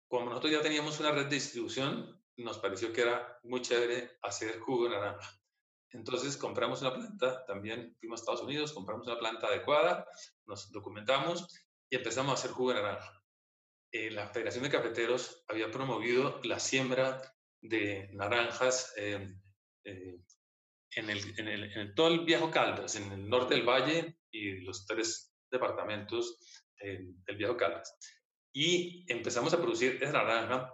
Como 0.07 0.25
nosotros 0.25 0.51
ya 0.51 0.61
teníamos 0.61 0.99
una 0.99 1.11
red 1.11 1.25
de 1.25 1.35
distribución, 1.35 2.17
nos 2.37 2.59
pareció 2.59 2.93
que 2.93 3.01
era 3.01 3.39
muy 3.43 3.61
chévere 3.61 4.17
hacer 4.21 4.59
jugo 4.59 4.85
de 4.85 4.91
naranja. 4.91 5.39
Entonces 5.91 6.37
compramos 6.37 6.81
una 6.81 6.93
planta, 6.93 7.45
también 7.45 7.95
fuimos 7.99 8.19
a 8.19 8.21
Estados 8.21 8.41
Unidos, 8.41 8.73
compramos 8.73 9.07
una 9.07 9.17
planta 9.17 9.47
adecuada, 9.47 10.07
nos 10.45 10.71
documentamos 10.71 11.47
y 11.89 11.95
empezamos 11.95 12.31
a 12.31 12.33
hacer 12.35 12.51
jugo 12.51 12.73
de 12.73 12.81
naranja. 12.81 13.23
eh, 13.91 14.11
la 14.11 14.27
Federación 14.27 14.63
de 14.63 14.69
Cafeteros 14.69 15.43
había 15.47 15.71
promovido 15.71 16.41
la 16.43 16.59
siembra 16.59 17.21
de 17.61 18.09
naranjas 18.13 18.93
eh, 18.97 19.33
en, 19.83 21.09
el, 21.09 21.39
en, 21.39 21.95
todo 21.95 22.09
el 22.09 22.25
Viejo 22.25 22.51
Caldas, 22.51 22.95
en 22.95 23.11
el 23.11 23.29
norte 23.29 23.55
del 23.55 23.67
valle 23.67 24.19
y 24.29 24.61
los 24.61 24.85
tres 24.85 25.33
departamentos 25.49 26.37
del 26.79 27.37
Viejo 27.37 27.55
Caldas. 27.55 27.97
Y 28.59 29.05
empezamos 29.07 29.53
a 29.53 29.61
producir 29.61 29.99
esa 30.01 30.13
naranja, 30.13 30.73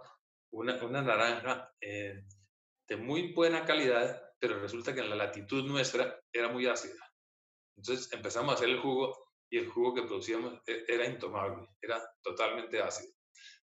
una, 0.54 0.82
una 0.82 1.02
naranja 1.02 1.70
de 1.78 2.96
muy 2.96 3.34
buena 3.34 3.66
calidad, 3.66 4.22
pero 4.38 4.58
resulta 4.58 4.94
que 4.94 5.00
en 5.00 5.10
la 5.10 5.16
latitud 5.16 5.62
nuestra 5.64 6.18
era 6.32 6.48
muy 6.48 6.66
ácida. 6.66 6.94
Entonces 7.76 8.10
empezamos 8.14 8.52
a 8.52 8.54
hacer 8.54 8.70
el 8.70 8.80
jugo 8.80 9.28
y 9.50 9.58
el 9.58 9.68
jugo 9.68 9.92
que 9.92 10.00
producíamos 10.00 10.62
e, 10.66 10.86
era 10.88 11.04
intomable, 11.04 11.68
era 11.78 12.02
totalmente 12.22 12.80
ácido. 12.80 13.12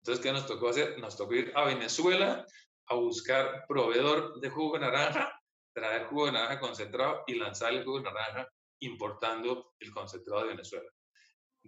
Entonces, 0.01 0.23
¿qué 0.23 0.31
nos 0.31 0.47
tocó 0.47 0.69
hacer? 0.69 0.97
Nos 0.99 1.17
tocó 1.17 1.33
ir 1.33 1.51
a 1.53 1.65
Venezuela 1.65 2.45
a 2.85 2.95
buscar 2.95 3.65
proveedor 3.67 4.39
de 4.39 4.49
jugo 4.49 4.75
de 4.75 4.85
naranja, 4.85 5.37
traer 5.73 6.05
jugo 6.05 6.27
de 6.27 6.31
naranja 6.31 6.61
concentrado 6.61 7.25
y 7.27 7.35
lanzar 7.35 7.73
el 7.73 7.83
jugo 7.83 7.97
de 7.97 8.05
naranja 8.05 8.47
importando 8.79 9.73
el 9.81 9.91
concentrado 9.91 10.43
de 10.43 10.47
Venezuela. 10.51 10.89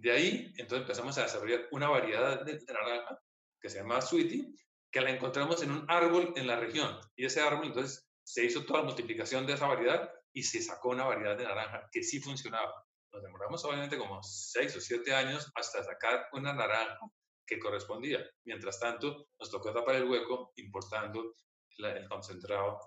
De 0.00 0.12
ahí, 0.12 0.52
entonces 0.56 0.82
empezamos 0.82 1.18
a 1.18 1.24
desarrollar 1.24 1.68
una 1.72 1.88
variedad 1.88 2.42
de, 2.42 2.58
de 2.58 2.72
naranja 2.72 3.20
que 3.60 3.68
se 3.68 3.78
llama 3.78 4.00
Sweetie, 4.00 4.54
que 4.90 5.00
la 5.02 5.10
encontramos 5.10 5.62
en 5.62 5.72
un 5.72 5.84
árbol 5.88 6.32
en 6.36 6.46
la 6.46 6.56
región. 6.56 6.98
Y 7.16 7.26
ese 7.26 7.42
árbol, 7.42 7.66
entonces, 7.66 8.08
se 8.24 8.44
hizo 8.44 8.64
toda 8.64 8.80
la 8.80 8.86
multiplicación 8.86 9.46
de 9.46 9.52
esa 9.52 9.66
variedad 9.66 10.10
y 10.32 10.42
se 10.42 10.62
sacó 10.62 10.90
una 10.90 11.04
variedad 11.04 11.36
de 11.36 11.44
naranja 11.44 11.86
que 11.92 12.02
sí 12.02 12.18
funcionaba. 12.20 12.72
Nos 13.12 13.22
demoramos 13.22 13.62
obviamente 13.64 13.98
como 13.98 14.22
seis 14.22 14.74
o 14.76 14.80
siete 14.80 15.14
años 15.14 15.50
hasta 15.54 15.84
sacar 15.84 16.28
una 16.32 16.54
naranja 16.54 16.98
que 17.46 17.58
correspondía. 17.58 18.24
Mientras 18.44 18.80
tanto, 18.80 19.28
nos 19.38 19.50
tocó 19.50 19.72
tapar 19.72 19.96
el 19.96 20.08
hueco 20.08 20.52
importando 20.56 21.34
el 21.78 22.08
concentrado 22.08 22.78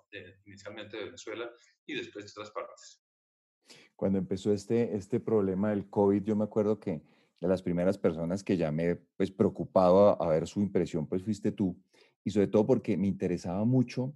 inicialmente 0.46 0.98
de 0.98 1.06
Venezuela 1.06 1.50
y 1.86 1.96
después 1.96 2.26
de 2.26 2.32
otras 2.32 2.52
partes. 2.52 3.03
Cuando 3.96 4.18
empezó 4.20 4.52
este, 4.52 4.96
este 4.96 5.20
problema 5.20 5.70
del 5.70 5.90
COVID, 5.90 6.24
yo 6.24 6.36
me 6.36 6.44
acuerdo 6.44 6.80
que 6.80 7.02
de 7.44 7.48
las 7.50 7.62
primeras 7.62 7.98
personas 7.98 8.44
que 8.44 8.56
llamé, 8.56 8.96
pues 9.18 9.30
preocupado 9.30 10.22
a, 10.22 10.28
ver 10.30 10.48
su 10.48 10.62
impresión, 10.62 11.08
pues 11.08 11.24
fuiste 11.24 11.52
tú. 11.52 11.78
Y 12.24 12.32
sobre 12.32 12.48
todo 12.48 12.66
porque 12.66 12.96
me 12.96 13.08
interesaba 13.08 13.66
mucho 13.66 14.14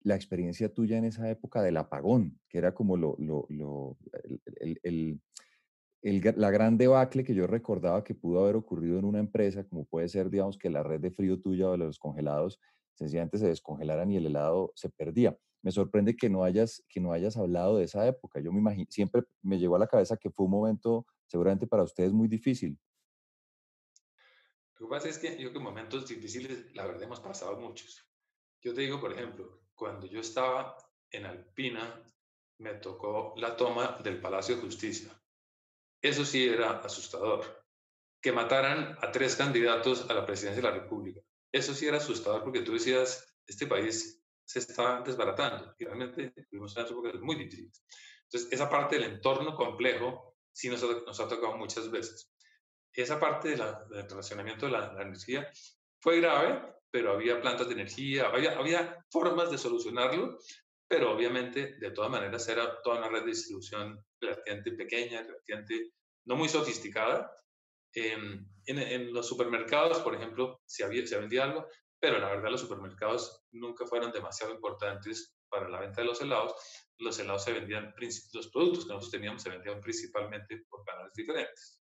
la 0.00 0.14
experiencia 0.14 0.72
tuya 0.72 0.96
en 0.96 1.04
esa 1.04 1.28
época 1.30 1.62
del 1.62 1.76
apagón, 1.76 2.40
que 2.48 2.58
era 2.58 2.74
como 2.74 2.96
lo, 2.96 3.16
lo, 3.18 3.46
lo 3.50 3.98
el, 4.60 4.80
el, 4.82 5.20
el, 6.02 6.34
la 6.36 6.50
gran 6.50 6.78
debacle 6.78 7.22
que 7.22 7.34
yo 7.34 7.46
recordaba 7.46 8.02
que 8.02 8.14
pudo 8.14 8.40
haber 8.42 8.56
ocurrido 8.56 8.98
en 8.98 9.04
una 9.04 9.20
empresa, 9.20 9.64
como 9.64 9.84
puede 9.84 10.08
ser, 10.08 10.30
digamos, 10.30 10.56
que 10.56 10.70
la 10.70 10.82
red 10.82 11.00
de 11.00 11.10
frío 11.10 11.38
tuya 11.38 11.68
o 11.68 11.76
los 11.76 11.98
congelados 11.98 12.58
sencillamente 12.94 13.38
se 13.38 13.48
descongelaran 13.48 14.10
y 14.10 14.16
el 14.16 14.26
helado 14.26 14.72
se 14.74 14.88
perdía. 14.90 15.36
Me 15.62 15.70
sorprende 15.70 16.16
que 16.16 16.28
no 16.28 16.44
hayas, 16.44 16.84
que 16.88 17.00
no 17.00 17.12
hayas 17.12 17.36
hablado 17.36 17.76
de 17.76 17.84
esa 17.84 18.06
época. 18.06 18.40
Yo 18.40 18.52
me 18.52 18.58
imagino, 18.58 18.86
siempre 18.90 19.22
me 19.42 19.58
llegó 19.58 19.76
a 19.76 19.78
la 19.78 19.86
cabeza 19.86 20.16
que 20.16 20.30
fue 20.30 20.46
un 20.46 20.52
momento 20.52 21.06
seguramente 21.26 21.66
para 21.66 21.84
ustedes 21.84 22.12
muy 22.12 22.28
difícil. 22.28 22.78
Lo 24.78 24.88
que 24.88 24.90
pasa 24.90 25.08
es 25.08 25.18
que 25.18 25.40
yo 25.40 25.52
que 25.52 25.60
momentos 25.60 26.08
difíciles, 26.08 26.74
la 26.74 26.84
verdad, 26.84 27.04
hemos 27.04 27.20
pasado 27.20 27.56
muchos. 27.58 28.04
Yo 28.60 28.74
te 28.74 28.80
digo, 28.80 29.00
por 29.00 29.12
ejemplo, 29.12 29.62
cuando 29.74 30.06
yo 30.06 30.20
estaba 30.20 30.76
en 31.10 31.24
Alpina, 31.24 32.02
me 32.58 32.74
tocó 32.74 33.34
la 33.36 33.56
toma 33.56 33.98
del 34.02 34.20
Palacio 34.20 34.56
de 34.56 34.62
Justicia. 34.62 35.12
Eso 36.00 36.24
sí 36.24 36.48
era 36.48 36.78
asustador. 36.78 37.64
Que 38.20 38.32
mataran 38.32 38.96
a 39.00 39.12
tres 39.12 39.36
candidatos 39.36 40.10
a 40.10 40.14
la 40.14 40.26
presidencia 40.26 40.62
de 40.62 40.68
la 40.68 40.80
República. 40.80 41.20
Eso 41.52 41.74
sí 41.74 41.86
era 41.86 41.98
asustador 41.98 42.42
porque 42.42 42.62
tú 42.62 42.72
decías, 42.72 43.36
este 43.46 43.66
país 43.66 44.22
se 44.44 44.58
está 44.58 45.02
desbaratando. 45.02 45.74
Y 45.78 45.84
realmente 45.84 46.32
tuvimos 46.50 46.74
unas 46.76 46.90
épocas 46.90 47.20
muy 47.20 47.36
difíciles. 47.36 47.84
Entonces, 48.24 48.52
esa 48.52 48.68
parte 48.68 48.96
del 48.96 49.12
entorno 49.12 49.54
complejo 49.54 50.36
sí 50.50 50.68
nos 50.68 50.82
ha, 50.82 51.28
tocado 51.28 51.56
muchas 51.56 51.90
veces. 51.90 52.30
Esa 52.92 53.20
parte 53.20 53.50
del 53.50 53.60
relacionamiento 54.08 54.66
de 54.66 54.72
la, 54.72 54.92
la 54.92 55.02
energía 55.02 55.50
fue 56.00 56.20
grave 56.20 56.72
pero 56.92 57.12
había 57.12 57.40
plantas 57.40 57.66
de 57.68 57.72
energía, 57.72 58.26
había, 58.26 58.56
había 58.56 59.04
formas 59.10 59.50
de 59.50 59.56
solucionarlo, 59.56 60.38
pero 60.86 61.10
obviamente 61.10 61.76
de 61.78 61.90
todas 61.90 62.10
maneras 62.10 62.46
era 62.48 62.80
toda 62.82 62.98
una 62.98 63.08
red 63.08 63.22
de 63.22 63.30
distribución 63.30 64.04
relativamente 64.20 64.72
pequeña, 64.72 65.22
relativamente 65.22 65.92
no 66.26 66.36
muy 66.36 66.50
sofisticada. 66.50 67.32
En, 67.94 68.48
en, 68.66 69.12
los 69.12 69.26
supermercados, 69.26 69.98
por 69.98 70.14
ejemplo, 70.14 70.60
se, 70.66 70.84
había, 70.84 71.06
se 71.06 71.18
vendía 71.18 71.44
algo, 71.44 71.66
pero 72.00 72.18
la 72.18 72.28
verdad 72.28 72.50
los 72.50 72.60
supermercados 72.60 73.44
nunca 73.52 73.86
fueron 73.86 74.12
demasiado 74.12 74.52
importantes 74.52 75.36
para 75.48 75.68
la 75.68 75.80
venta 75.80 76.00
de 76.00 76.06
los 76.06 76.20
helados. 76.20 76.54
Los 76.98 77.18
helados 77.18 77.44
se 77.44 77.52
vendían, 77.52 77.94
los 78.32 78.48
productos 78.48 78.84
que 78.84 78.88
nosotros 78.88 79.10
teníamos 79.10 79.42
se 79.42 79.50
vendían 79.50 79.80
principalmente 79.80 80.64
por 80.68 80.84
canales 80.84 81.12
diferentes. 81.14 81.82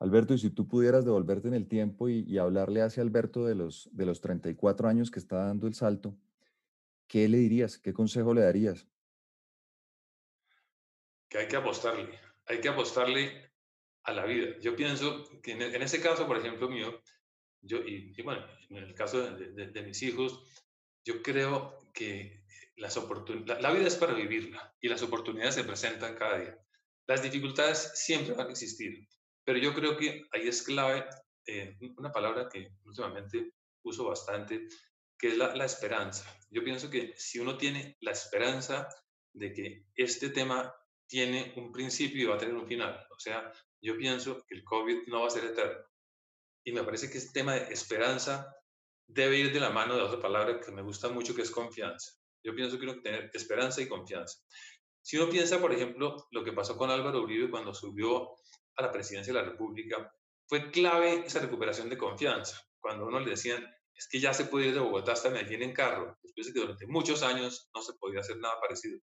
Alberto, 0.00 0.32
y 0.32 0.38
si 0.38 0.50
tú 0.50 0.68
pudieras 0.68 1.04
devolverte 1.04 1.48
en 1.48 1.54
el 1.54 1.66
tiempo 1.66 2.08
y, 2.08 2.38
hablarle 2.38 2.82
hacia 2.82 3.02
Alberto 3.02 3.44
de 3.44 3.56
los, 3.56 3.88
de 3.92 4.06
los 4.06 4.20
34 4.20 4.88
años 4.88 5.10
que 5.10 5.18
está 5.18 5.44
dando 5.44 5.66
el 5.66 5.74
salto, 5.74 6.16
¿qué 7.08 7.28
le 7.28 7.38
dirías? 7.38 7.78
¿Qué 7.78 7.92
consejo 7.92 8.32
le 8.32 8.42
darías? 8.42 8.86
Que 11.28 11.38
hay 11.38 11.48
que 11.48 11.56
apostarle, 11.56 12.18
hay 12.46 12.60
que 12.60 12.68
apostarle 12.68 13.47
a 14.08 14.12
la 14.14 14.24
vida. 14.24 14.58
Yo 14.60 14.74
pienso 14.74 15.28
que 15.42 15.52
en, 15.52 15.82
ese 15.82 16.00
caso, 16.00 16.26
por 16.26 16.38
ejemplo, 16.38 16.68
mío, 16.68 17.02
yo, 17.60 17.78
y, 17.78 18.20
bueno, 18.22 18.44
en 18.70 18.78
el 18.78 18.94
caso 18.94 19.20
de, 19.36 19.82
mis 19.82 20.02
hijos, 20.02 20.42
yo 21.04 21.22
creo 21.22 21.90
que 21.92 22.42
las 22.76 22.96
oportunidades, 22.96 23.62
la, 23.62 23.68
la 23.68 23.74
vida 23.76 23.86
es 23.86 23.96
para 23.96 24.14
vivirla 24.14 24.74
y 24.80 24.88
las 24.88 25.02
oportunidades 25.02 25.56
se 25.56 25.64
presentan 25.64 26.14
cada 26.14 26.38
día. 26.38 26.58
Las 27.06 27.22
dificultades 27.22 27.92
siempre 27.94 28.34
van 28.34 28.48
a 28.48 28.50
existir, 28.50 29.06
pero 29.44 29.58
yo 29.58 29.74
creo 29.74 29.96
que 29.98 30.24
ahí 30.32 30.48
es 30.48 30.62
clave 30.62 31.04
eh, 31.46 31.76
una 31.98 32.10
palabra 32.10 32.48
que 32.48 32.76
últimamente 32.84 33.52
uso 33.82 34.06
bastante, 34.06 34.68
que 35.18 35.28
es 35.28 35.36
la, 35.36 35.54
la, 35.54 35.66
esperanza. 35.66 36.24
Yo 36.50 36.64
pienso 36.64 36.88
que 36.88 37.12
si 37.16 37.40
uno 37.40 37.58
tiene 37.58 37.98
la 38.00 38.12
esperanza 38.12 38.88
de 39.34 39.52
que 39.52 39.84
este 39.96 40.30
tema 40.30 40.74
tiene 41.08 41.52
un 41.56 41.72
principio 41.72 42.22
y 42.22 42.26
va 42.26 42.36
a 42.36 42.38
tener 42.38 42.54
un 42.54 42.66
final, 42.66 43.06
o 43.10 43.18
sea, 43.18 43.52
yo 43.80 43.96
pienso 43.96 44.44
que 44.46 44.54
el 44.54 44.64
COVID 44.64 45.08
no 45.08 45.22
va 45.22 45.28
a 45.28 45.30
ser 45.30 45.44
eterno. 45.44 45.82
Y 46.64 46.72
me 46.72 46.84
parece 46.84 47.10
que 47.10 47.18
este 47.18 47.32
tema 47.32 47.54
de 47.54 47.72
esperanza 47.72 48.54
debe 49.06 49.38
ir 49.38 49.52
de 49.52 49.60
la 49.60 49.70
mano 49.70 49.96
de 49.96 50.02
otra 50.02 50.20
palabra 50.20 50.60
que 50.60 50.70
me 50.70 50.82
gusta 50.82 51.08
mucho, 51.08 51.34
que 51.34 51.42
es 51.42 51.50
confianza. 51.50 52.12
Yo 52.44 52.54
pienso 52.54 52.78
que 52.78 52.84
uno 52.84 52.94
que 52.94 53.00
tener 53.00 53.30
esperanza 53.32 53.80
y 53.80 53.88
confianza. 53.88 54.38
Si 55.00 55.16
uno 55.16 55.30
piensa, 55.30 55.58
por 55.58 55.72
ejemplo, 55.72 56.28
lo 56.30 56.44
que 56.44 56.52
pasó 56.52 56.76
con 56.76 56.90
Álvaro 56.90 57.22
Uribe 57.22 57.50
cuando 57.50 57.72
subió 57.72 58.34
a 58.76 58.82
la 58.82 58.92
presidencia 58.92 59.32
de 59.32 59.40
la 59.40 59.48
República, 59.48 60.12
fue 60.46 60.70
clave 60.70 61.24
esa 61.26 61.40
recuperación 61.40 61.88
de 61.88 61.96
confianza. 61.96 62.62
Cuando 62.78 63.06
uno 63.06 63.20
le 63.20 63.30
decían, 63.30 63.66
es 63.94 64.06
que 64.08 64.20
ya 64.20 64.32
se 64.34 64.44
puede 64.44 64.68
ir 64.68 64.74
de 64.74 64.80
Bogotá 64.80 65.12
hasta 65.12 65.30
Medellín 65.30 65.62
en 65.62 65.72
carro, 65.72 66.18
después 66.22 66.46
de 66.46 66.52
que 66.52 66.60
durante 66.60 66.86
muchos 66.86 67.22
años 67.22 67.68
no 67.74 67.82
se 67.82 67.94
podía 67.94 68.20
hacer 68.20 68.36
nada 68.38 68.60
parecido. 68.60 69.00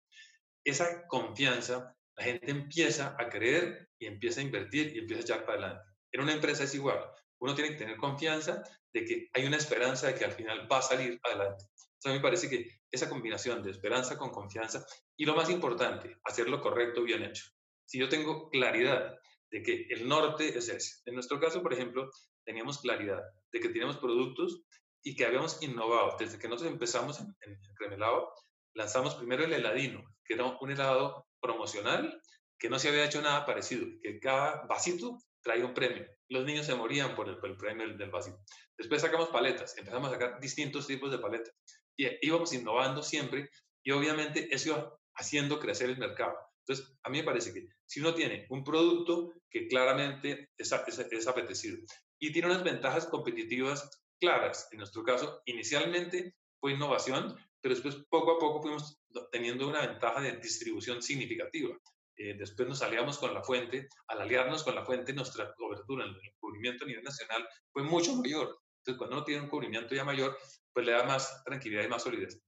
Esa 0.63 1.07
confianza, 1.07 1.95
la 2.15 2.23
gente 2.23 2.51
empieza 2.51 3.15
a 3.19 3.29
creer 3.29 3.89
y 3.99 4.05
empieza 4.05 4.41
a 4.41 4.43
invertir 4.43 4.95
y 4.95 4.99
empieza 4.99 5.21
a 5.21 5.25
echar 5.25 5.45
para 5.45 5.59
adelante. 5.59 5.85
En 6.11 6.21
una 6.21 6.33
empresa 6.33 6.63
es 6.63 6.75
igual. 6.75 6.99
Uno 7.39 7.55
tiene 7.55 7.71
que 7.71 7.77
tener 7.77 7.97
confianza 7.97 8.63
de 8.93 9.05
que 9.05 9.29
hay 9.33 9.45
una 9.45 9.57
esperanza 9.57 10.07
de 10.07 10.15
que 10.15 10.25
al 10.25 10.31
final 10.31 10.71
va 10.71 10.77
a 10.77 10.81
salir 10.81 11.19
adelante. 11.23 11.65
Entonces, 11.65 12.05
a 12.05 12.09
mí 12.09 12.15
me 12.15 12.21
parece 12.21 12.49
que 12.49 12.69
esa 12.91 13.09
combinación 13.09 13.63
de 13.63 13.71
esperanza 13.71 14.17
con 14.17 14.29
confianza 14.29 14.85
y 15.17 15.25
lo 15.25 15.35
más 15.35 15.49
importante, 15.49 16.17
hacer 16.23 16.47
lo 16.47 16.61
correcto 16.61 17.03
bien 17.03 17.23
hecho. 17.23 17.45
Si 17.85 17.99
yo 17.99 18.07
tengo 18.07 18.49
claridad 18.49 19.17
de 19.51 19.61
que 19.61 19.87
el 19.89 20.07
norte 20.07 20.57
es 20.57 20.67
ese. 20.69 21.01
En 21.05 21.13
nuestro 21.13 21.39
caso, 21.39 21.61
por 21.61 21.73
ejemplo, 21.73 22.09
teníamos 22.43 22.79
claridad 22.79 23.21
de 23.51 23.59
que 23.59 23.69
teníamos 23.69 23.97
productos 23.97 24.63
y 25.03 25.15
que 25.15 25.25
habíamos 25.25 25.61
innovado. 25.61 26.15
Desde 26.17 26.39
que 26.39 26.47
nosotros 26.47 26.73
empezamos 26.73 27.19
en, 27.19 27.27
en 27.41 27.59
Cremelado, 27.75 28.33
lanzamos 28.73 29.15
primero 29.15 29.43
el 29.43 29.53
heladino, 29.53 30.03
que 30.25 30.35
era 30.35 30.45
un 30.45 30.71
helado 30.71 31.27
promocional 31.41 32.21
que 32.57 32.69
no 32.69 32.79
se 32.79 32.89
había 32.89 33.05
hecho 33.05 33.21
nada 33.21 33.45
parecido, 33.45 33.85
que 34.01 34.19
cada 34.19 34.65
vasito 34.67 35.17
traía 35.41 35.65
un 35.65 35.73
premio. 35.73 36.05
Los 36.29 36.45
niños 36.45 36.65
se 36.65 36.75
morían 36.75 37.15
por 37.15 37.27
el, 37.27 37.57
premio 37.57 37.97
del, 37.97 38.09
vasito. 38.09 38.39
Después 38.77 39.01
sacamos 39.01 39.29
paletas, 39.29 39.77
empezamos 39.77 40.09
a 40.09 40.13
sacar 40.13 40.39
distintos 40.39 40.87
tipos 40.87 41.11
de 41.11 41.19
paletas 41.19 41.53
y 41.97 42.07
íbamos 42.25 42.53
innovando 42.53 43.03
siempre 43.03 43.49
y 43.83 43.91
obviamente 43.91 44.47
eso 44.53 44.69
iba 44.69 44.97
haciendo 45.15 45.59
crecer 45.59 45.89
el 45.89 45.97
mercado. 45.97 46.35
Entonces, 46.65 46.97
a 47.03 47.09
mí 47.09 47.17
me 47.17 47.25
parece 47.25 47.53
que 47.53 47.67
si 47.85 47.99
uno 47.99 48.13
tiene 48.15 48.47
un 48.49 48.63
producto 48.63 49.33
que 49.49 49.67
claramente 49.67 50.49
es, 50.57 50.71
es, 50.71 51.27
apetecido 51.27 51.77
y 52.17 52.31
tiene 52.31 52.47
unas 52.47 52.63
ventajas 52.63 53.05
competitivas 53.07 54.01
claras, 54.19 54.69
en 54.71 54.77
nuestro 54.77 55.03
caso, 55.03 55.41
inicialmente 55.45 56.35
fue 56.61 56.71
innovación, 56.71 57.37
pero 57.63 57.75
después 57.75 57.95
poco 58.09 58.35
a 58.35 58.39
poco 58.39 58.61
fuimos 58.61 59.01
teniendo 59.31 59.69
una 59.69 59.87
ventaja 59.87 60.19
de 60.19 60.33
distribución 60.33 61.01
significativa. 61.01 61.73
eh, 62.17 62.35
después 62.37 62.67
nos 62.67 62.81
aliamos 62.81 63.17
con 63.17 63.33
la 63.33 63.41
fuente, 63.41 63.87
al 64.07 64.21
aliarnos 64.21 64.63
con 64.63 64.75
la 64.75 64.85
fuente, 64.85 65.13
nuestra 65.13 65.51
cobertura, 65.55 66.05
el 66.05 66.15
cubrimiento 66.39 66.83
a 66.83 66.87
nivel 66.87 67.03
nacional 67.03 67.47
fue 67.71 67.81
mucho 67.83 68.15
mayor. 68.17 68.59
Entonces, 68.79 68.97
cuando 68.97 69.15
uno 69.15 69.23
tiene 69.23 69.41
un 69.43 69.49
cubrimiento 69.49 69.95
ya 69.95 70.03
mayor, 70.03 70.37
pues 70.73 70.85
le 70.85 70.91
da 70.91 71.05
más 71.05 71.41
tranquilidad 71.45 71.85
y 71.85 71.87
más 71.87 72.03
solidez. 72.03 72.39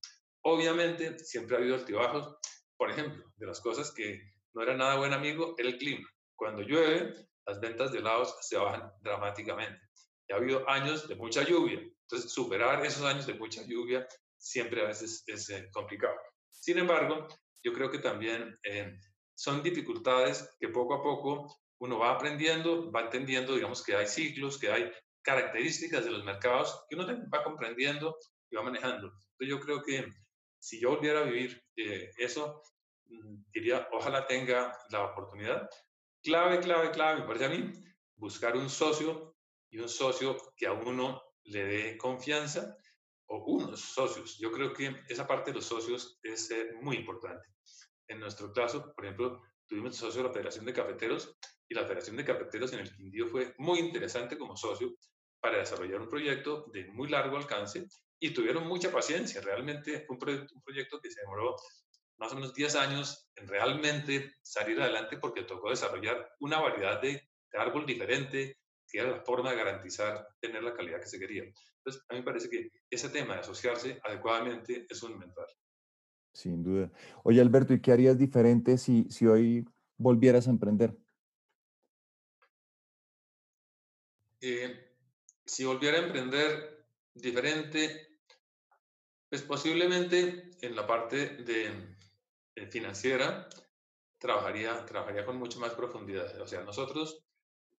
Obviamente, 0.43 1.17
siempre 1.17 1.55
ha 1.55 1.59
habido 1.59 1.75
altibajos. 1.75 2.35
Por 2.77 2.91
ejemplo, 2.91 3.23
de 3.37 3.47
las 3.47 3.61
cosas 3.61 3.91
que 3.93 4.21
no 4.53 4.61
era 4.61 4.75
nada 4.75 4.97
buen 4.97 5.13
amigo, 5.13 5.55
el 5.57 5.77
clima. 5.77 6.07
Cuando 6.35 6.61
llueve, 6.61 7.15
las 7.47 7.59
ventas 7.61 7.93
de 7.93 7.99
helados 7.99 8.35
se 8.41 8.57
bajan 8.57 8.91
dramáticamente. 9.01 9.81
Y 10.27 10.33
ha 10.33 10.35
habido 10.35 10.69
años 10.69 11.07
de 11.07 11.15
mucha 11.15 11.43
lluvia. 11.43 11.79
Entonces, 11.79 12.31
superar 12.31 12.85
esos 12.85 13.03
años 13.03 13.25
de 13.25 13.33
mucha 13.35 13.63
lluvia 13.65 14.05
siempre 14.37 14.81
a 14.81 14.87
veces 14.87 15.23
es 15.27 15.49
eh, 15.49 15.69
complicado. 15.71 16.15
Sin 16.49 16.77
embargo, 16.77 17.27
yo 17.63 17.73
creo 17.73 17.89
que 17.89 17.99
también 17.99 18.57
eh, 18.63 18.97
son 19.33 19.61
dificultades 19.63 20.55
que 20.59 20.69
poco 20.69 20.95
a 20.95 21.03
poco 21.03 21.59
uno 21.79 21.99
va 21.99 22.11
aprendiendo, 22.11 22.91
va 22.91 23.01
entendiendo, 23.01 23.55
digamos, 23.55 23.83
que 23.83 23.95
hay 23.95 24.07
ciclos, 24.07 24.57
que 24.57 24.71
hay 24.71 24.91
características 25.21 26.05
de 26.05 26.11
los 26.11 26.23
mercados 26.23 26.85
que 26.87 26.95
uno 26.95 27.07
va 27.33 27.43
comprendiendo 27.43 28.15
y 28.49 28.55
va 28.55 28.63
manejando. 28.63 29.07
Entonces 29.07 29.49
yo 29.49 29.59
creo 29.59 29.83
que 29.83 30.07
si 30.59 30.79
yo 30.79 30.91
volviera 30.91 31.19
a 31.19 31.23
vivir 31.23 31.61
eh, 31.75 32.11
eso, 32.17 32.61
mm, 33.05 33.43
diría, 33.53 33.87
ojalá 33.91 34.25
tenga 34.25 34.77
la 34.89 35.05
oportunidad. 35.05 35.69
Clave, 36.23 36.59
clave, 36.59 36.91
clave, 36.91 37.21
me 37.21 37.27
parece 37.27 37.45
a 37.45 37.49
mí, 37.49 37.71
buscar 38.15 38.55
un 38.55 38.69
socio 38.69 39.35
y 39.69 39.79
un 39.79 39.89
socio 39.89 40.37
que 40.55 40.67
a 40.67 40.73
uno 40.73 41.21
le 41.43 41.65
dé 41.65 41.97
confianza 41.97 42.77
o 43.27 43.37
unos 43.45 43.81
socios. 43.81 44.37
Yo 44.37 44.51
creo 44.51 44.73
que 44.73 45.03
esa 45.07 45.27
parte 45.27 45.51
de 45.51 45.55
los 45.55 45.65
socios 45.65 46.19
es 46.23 46.51
eh, 46.51 46.71
muy 46.81 46.97
importante. 46.97 47.47
En 48.07 48.19
nuestro 48.19 48.51
caso, 48.53 48.93
por 48.95 49.05
ejemplo, 49.05 49.41
tuvimos 49.67 49.95
socio 49.95 50.21
de 50.21 50.27
la 50.27 50.33
Federación 50.33 50.65
de 50.65 50.73
Cafeteros 50.73 51.37
y 51.67 51.73
la 51.73 51.83
Federación 51.83 52.17
de 52.17 52.25
Cafeteros 52.25 52.73
en 52.73 52.79
el 52.79 52.95
Quindío 52.95 53.27
fue 53.27 53.55
muy 53.57 53.79
interesante 53.79 54.37
como 54.37 54.55
socio 54.55 54.95
para 55.39 55.57
desarrollar 55.57 56.01
un 56.01 56.09
proyecto 56.09 56.65
de 56.73 56.85
muy 56.85 57.09
largo 57.09 57.37
alcance 57.37 57.87
y 58.19 58.31
tuvieron 58.31 58.67
mucha 58.67 58.91
paciencia. 58.91 59.41
Realmente 59.41 60.05
fue 60.05 60.15
un 60.15 60.19
proyecto, 60.19 60.55
un 60.55 60.61
proyecto 60.61 60.99
que 60.99 61.11
se 61.11 61.21
demoró 61.21 61.55
más 62.17 62.31
o 62.31 62.35
menos 62.35 62.53
10 62.53 62.75
años 62.75 63.29
en 63.35 63.47
realmente 63.47 64.35
salir 64.41 64.81
adelante 64.81 65.17
porque 65.17 65.43
tocó 65.43 65.69
desarrollar 65.69 66.29
una 66.39 66.59
variedad 66.59 67.01
de, 67.01 67.29
de 67.51 67.59
árbol 67.59 67.85
diferente, 67.85 68.59
que 68.87 68.99
era 68.99 69.11
la 69.11 69.21
forma 69.21 69.51
de 69.51 69.57
garantizar 69.57 70.27
tener 70.39 70.63
la 70.63 70.73
calidad 70.73 70.99
que 70.99 71.07
se 71.07 71.19
quería. 71.19 71.43
Entonces, 71.43 72.03
a 72.09 72.13
mí 72.13 72.19
me 72.19 72.25
parece 72.25 72.49
que 72.49 72.69
ese 72.89 73.09
tema 73.09 73.35
de 73.35 73.41
asociarse 73.41 73.99
adecuadamente 74.03 74.85
es 74.89 74.99
fundamental. 74.99 75.45
Sin 76.33 76.63
duda. 76.63 76.91
Oye, 77.23 77.41
Alberto, 77.41 77.73
¿y 77.73 77.81
qué 77.81 77.91
harías 77.91 78.17
diferente 78.17 78.77
si, 78.77 79.05
si 79.09 79.25
hoy 79.25 79.65
volvieras 79.97 80.47
a 80.47 80.51
emprender? 80.51 80.97
Eh, 84.41 84.91
si 85.45 85.63
volviera 85.63 85.97
a 85.97 86.03
emprender 86.03 86.85
diferente, 87.13 88.19
pues 89.29 89.41
posiblemente 89.43 90.51
en 90.61 90.75
la 90.75 90.85
parte 90.85 91.37
de, 91.37 91.95
de 92.55 92.67
financiera 92.67 93.47
trabajaría, 94.17 94.85
trabajaría 94.85 95.25
con 95.25 95.37
mucho 95.37 95.59
más 95.59 95.73
profundidad. 95.73 96.41
O 96.41 96.47
sea, 96.47 96.63
nosotros 96.63 97.24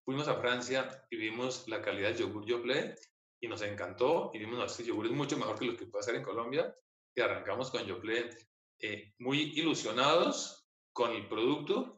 fuimos 0.06 0.28
a 0.28 0.40
Francia 0.40 1.04
y 1.10 1.16
vimos 1.16 1.66
la 1.66 1.82
calidad 1.82 2.10
del 2.10 2.18
yogur 2.18 2.46
Yoplait 2.46 2.96
y 3.40 3.48
nos 3.48 3.60
encantó 3.62 4.30
y 4.32 4.38
vimos, 4.38 4.64
este 4.70 4.84
yogur 4.84 5.06
es 5.06 5.12
mucho 5.12 5.36
mejor 5.36 5.58
que 5.58 5.64
lo 5.66 5.76
que 5.76 5.86
puede 5.86 6.02
hacer 6.02 6.14
en 6.14 6.22
Colombia 6.22 6.72
y 7.14 7.20
arrancamos 7.20 7.72
con 7.72 7.84
Yoplait 7.84 8.32
eh, 8.78 9.14
muy 9.18 9.52
ilusionados 9.56 10.68
con 10.92 11.10
el 11.10 11.28
producto, 11.28 11.96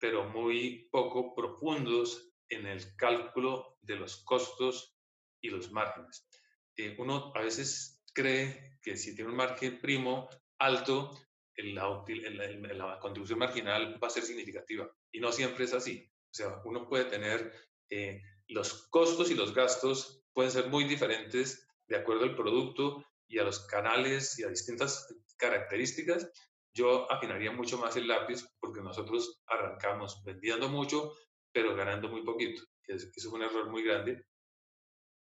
pero 0.00 0.28
muy 0.28 0.88
poco 0.90 1.32
profundos 1.34 2.32
en 2.48 2.66
el 2.66 2.96
cálculo 2.96 3.78
de 3.82 3.96
los 3.96 4.24
costos 4.24 4.98
y 5.40 5.48
los 5.48 5.70
márgenes. 5.70 6.28
Eh, 6.76 6.96
uno 6.98 7.32
a 7.36 7.40
veces 7.40 8.02
cree 8.12 8.78
que 8.82 8.96
si 8.96 9.14
tiene 9.14 9.30
un 9.30 9.36
margen 9.36 9.78
primo 9.80 10.28
alto, 10.58 11.16
la, 11.56 12.98
contribución 13.00 13.38
marginal 13.38 14.02
va 14.02 14.08
a 14.08 14.10
ser 14.10 14.24
significativa 14.24 14.90
y 15.12 15.20
no 15.20 15.30
siempre 15.30 15.66
es 15.66 15.72
así. 15.72 16.10
O 16.34 16.36
sea, 16.36 16.60
uno 16.64 16.88
puede 16.88 17.04
tener 17.04 17.52
eh, 17.90 18.20
los 18.48 18.88
costos 18.88 19.30
y 19.30 19.36
los 19.36 19.54
gastos 19.54 20.24
pueden 20.32 20.50
ser 20.50 20.68
muy 20.68 20.82
diferentes 20.82 21.68
de 21.86 21.96
acuerdo 21.96 22.24
al 22.24 22.34
producto 22.34 23.06
y 23.28 23.38
a 23.38 23.44
los 23.44 23.60
canales 23.66 24.36
y 24.40 24.42
a 24.42 24.48
distintas 24.48 25.14
características. 25.36 26.28
Yo 26.74 27.10
afinaría 27.12 27.52
mucho 27.52 27.78
más 27.78 27.94
el 27.94 28.08
lápiz 28.08 28.44
porque 28.58 28.80
nosotros 28.80 29.42
arrancamos 29.46 30.24
vendiendo 30.24 30.68
mucho, 30.68 31.12
pero 31.52 31.76
ganando 31.76 32.08
muy 32.08 32.24
poquito. 32.24 32.64
Eso 32.82 33.06
es 33.14 33.24
un 33.26 33.42
error 33.42 33.70
muy 33.70 33.84
grande. 33.84 34.26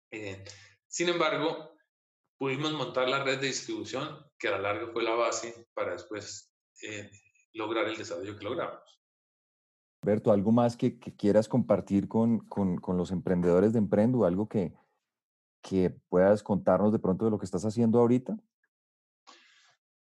Eh, 0.10 0.44
sin 0.88 1.10
embargo, 1.10 1.78
pudimos 2.36 2.72
montar 2.72 3.08
la 3.08 3.24
red 3.24 3.40
de 3.40 3.48
distribución 3.48 4.26
que 4.40 4.48
a 4.48 4.52
la 4.52 4.60
larga 4.60 4.92
fue 4.92 5.04
la 5.04 5.14
base 5.14 5.68
para 5.76 5.92
después 5.92 6.52
eh, 6.82 7.12
lograr 7.54 7.86
el 7.86 7.96
desarrollo 7.96 8.36
que 8.36 8.44
logramos. 8.44 8.96
Alberto, 10.06 10.32
¿algo 10.32 10.52
más 10.52 10.78
que, 10.78 11.00
quieras 11.00 11.48
compartir 11.48 12.08
con, 12.08 12.48
los 12.88 13.10
emprendedores 13.10 13.74
de 13.74 13.80
Emprendo? 13.80 14.24
¿Algo 14.24 14.48
que, 14.48 14.72
que 15.64 15.90
puedas 16.10 16.44
contarnos 16.44 16.92
de 16.92 17.00
pronto 17.00 17.26
de 17.26 17.32
lo 17.32 17.40
que 17.40 17.46
estás 17.46 17.66
haciendo 17.66 17.98
ahorita? 17.98 18.38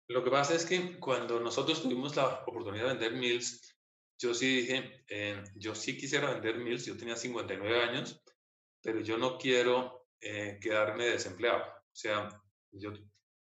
Lo 0.10 0.26
que 0.26 0.30
pasa 0.30 0.56
es 0.56 0.66
que 0.66 1.00
cuando 1.00 1.40
nosotros 1.40 1.82
tuvimos 1.82 2.18
la 2.18 2.44
oportunidad 2.46 2.84
de 2.84 2.90
vender 2.96 3.14
Mills, 3.14 3.78
yo 4.20 4.34
sí 4.34 4.58
dije, 4.58 5.06
eh, 5.08 5.42
yo 5.56 5.74
sí 5.74 5.98
quisiera 5.98 6.34
vender 6.34 6.58
Mills, 6.58 6.86
yo 6.86 6.98
tenía 6.98 7.16
59 7.16 7.82
años, 7.82 8.22
pero 8.82 9.00
yo 9.00 9.18
no 9.18 9.38
quiero 9.38 10.10
eh, 10.20 10.60
quedarme 10.62 11.06
desempleado. 11.06 11.64
O 11.64 11.96
sea, 11.96 12.28
yo 12.72 12.92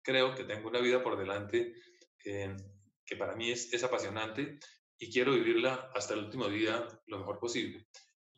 creo 0.01 0.33
que 0.33 0.45
tengo 0.45 0.69
una 0.69 0.79
vida 0.79 1.03
por 1.03 1.17
delante 1.17 1.73
eh, 2.23 2.55
que 3.05 3.17
para 3.17 3.35
mí 3.35 3.51
es, 3.51 3.73
es 3.73 3.83
apasionante 3.83 4.59
y 4.99 5.11
quiero 5.11 5.33
vivirla 5.33 5.91
hasta 5.93 6.13
el 6.13 6.25
último 6.25 6.47
día 6.47 6.87
lo 7.07 7.19
mejor 7.19 7.39
posible. 7.39 7.87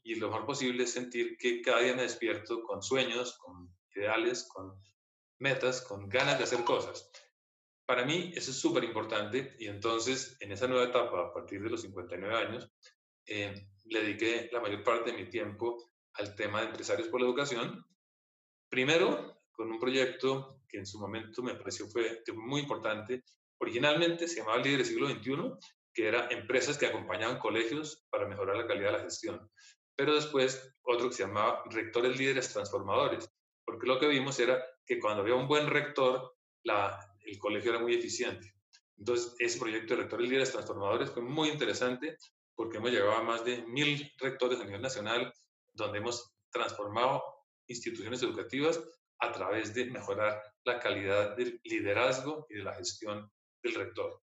Y 0.04 0.16
lo 0.16 0.28
mejor 0.28 0.46
posible 0.46 0.84
es 0.84 0.92
sentir 0.92 1.38
que 1.38 1.62
cada 1.62 1.82
día 1.82 1.96
me 1.96 2.04
despierto 2.04 2.64
con 2.64 2.82
sueños, 2.82 3.38
con 3.38 3.70
ideales, 3.96 4.48
con 4.48 4.82
metas, 5.40 5.82
con 5.82 6.10
ganas 6.10 6.38
de 6.38 6.44
hacer 6.44 6.64
cosas. 6.64 7.10
Para 7.86 8.06
mí 8.06 8.32
eso 8.36 8.52
es 8.52 8.58
súper 8.58 8.84
importante 8.84 9.56
y 9.60 9.68
entonces 9.68 10.38
en 10.42 10.52
esa 10.52 10.68
nueva 10.68 10.86
etapa, 10.86 11.22
a 11.22 11.34
partir 11.34 11.62
de 11.62 11.70
los 11.70 11.82
59 11.82 12.36
años, 12.36 12.72
eh, 13.26 13.68
le 13.86 14.02
dediqué 14.02 14.50
la 14.52 14.60
mayor 14.60 14.84
parte 14.84 15.12
de 15.12 15.18
mi 15.18 15.30
tiempo 15.30 15.92
al 16.14 16.36
tema 16.36 16.60
de 16.60 16.68
empresarios 16.68 17.08
por 17.08 17.22
la 17.22 17.28
educación. 17.28 17.84
Primero, 18.70 19.42
con 19.52 19.72
un 19.72 19.80
proyecto 19.80 20.62
que 20.68 20.78
en 20.78 20.86
su 20.86 21.00
momento 21.00 21.42
me 21.42 21.56
pareció 21.56 21.88
fue 21.88 22.22
muy 22.36 22.62
importante. 22.62 23.24
Originalmente 23.58 24.28
se 24.28 24.38
llamaba 24.38 24.60
Líderes 24.60 24.88
Siglo 24.88 25.10
XXI 25.10 25.58
que 25.94 26.08
era 26.08 26.28
empresas 26.30 26.78
que 26.78 26.88
acompañaban 26.88 27.40
colegios 27.40 28.06
para 28.10 28.28
mejorar 28.28 28.58
la 28.58 28.68
calidad 28.68 28.92
de 28.92 28.98
la 28.98 29.04
gestión. 29.04 29.50
Pero 29.96 30.16
después 30.16 30.76
otro 30.84 31.10
que 31.10 31.16
se 31.16 31.24
llamaba 31.24 31.64
Rectores 31.70 32.18
Líderes 32.18 32.54
Transformadores, 32.54 33.30
porque 33.66 33.88
lo 33.88 34.00
que 34.00 34.08
vimos 34.08 34.40
era 34.40 34.64
que 34.86 35.00
cuando 35.00 35.22
había 35.22 35.36
un 35.36 35.48
buen 35.48 35.68
rector, 35.68 36.36
el 36.64 37.38
colegio 37.38 37.72
era 37.72 37.80
muy 37.80 37.96
eficiente. 37.96 38.54
Entonces, 38.98 39.36
ese 39.40 39.60
proyecto 39.60 39.96
de 39.96 40.02
Rectores 40.02 40.30
Líderes 40.30 40.52
Transformadores 40.52 41.12
fue 41.12 41.22
muy 41.22 41.50
interesante 41.50 42.18
porque 42.56 42.78
hemos 42.78 42.92
llegado 42.92 43.14
a 43.14 43.24
más 43.24 43.46
de 43.46 43.64
mil 43.68 44.12
rectores 44.18 44.60
a 44.60 44.66
nivel 44.66 44.82
nacional, 44.82 45.32
donde 45.74 46.00
hemos 46.00 46.34
transformado 46.52 47.24
instituciones 47.68 48.22
educativas 48.24 48.84
a 49.20 49.32
través 49.32 49.74
de 49.74 49.86
mejorar 49.86 50.42
la 50.66 50.80
calidad 50.80 51.36
del 51.38 51.60
liderazgo 51.64 52.46
y 52.50 52.56
de 52.56 52.64
la 52.64 52.74
gestión 52.76 53.32
del 53.64 53.76
rector. 53.76 54.22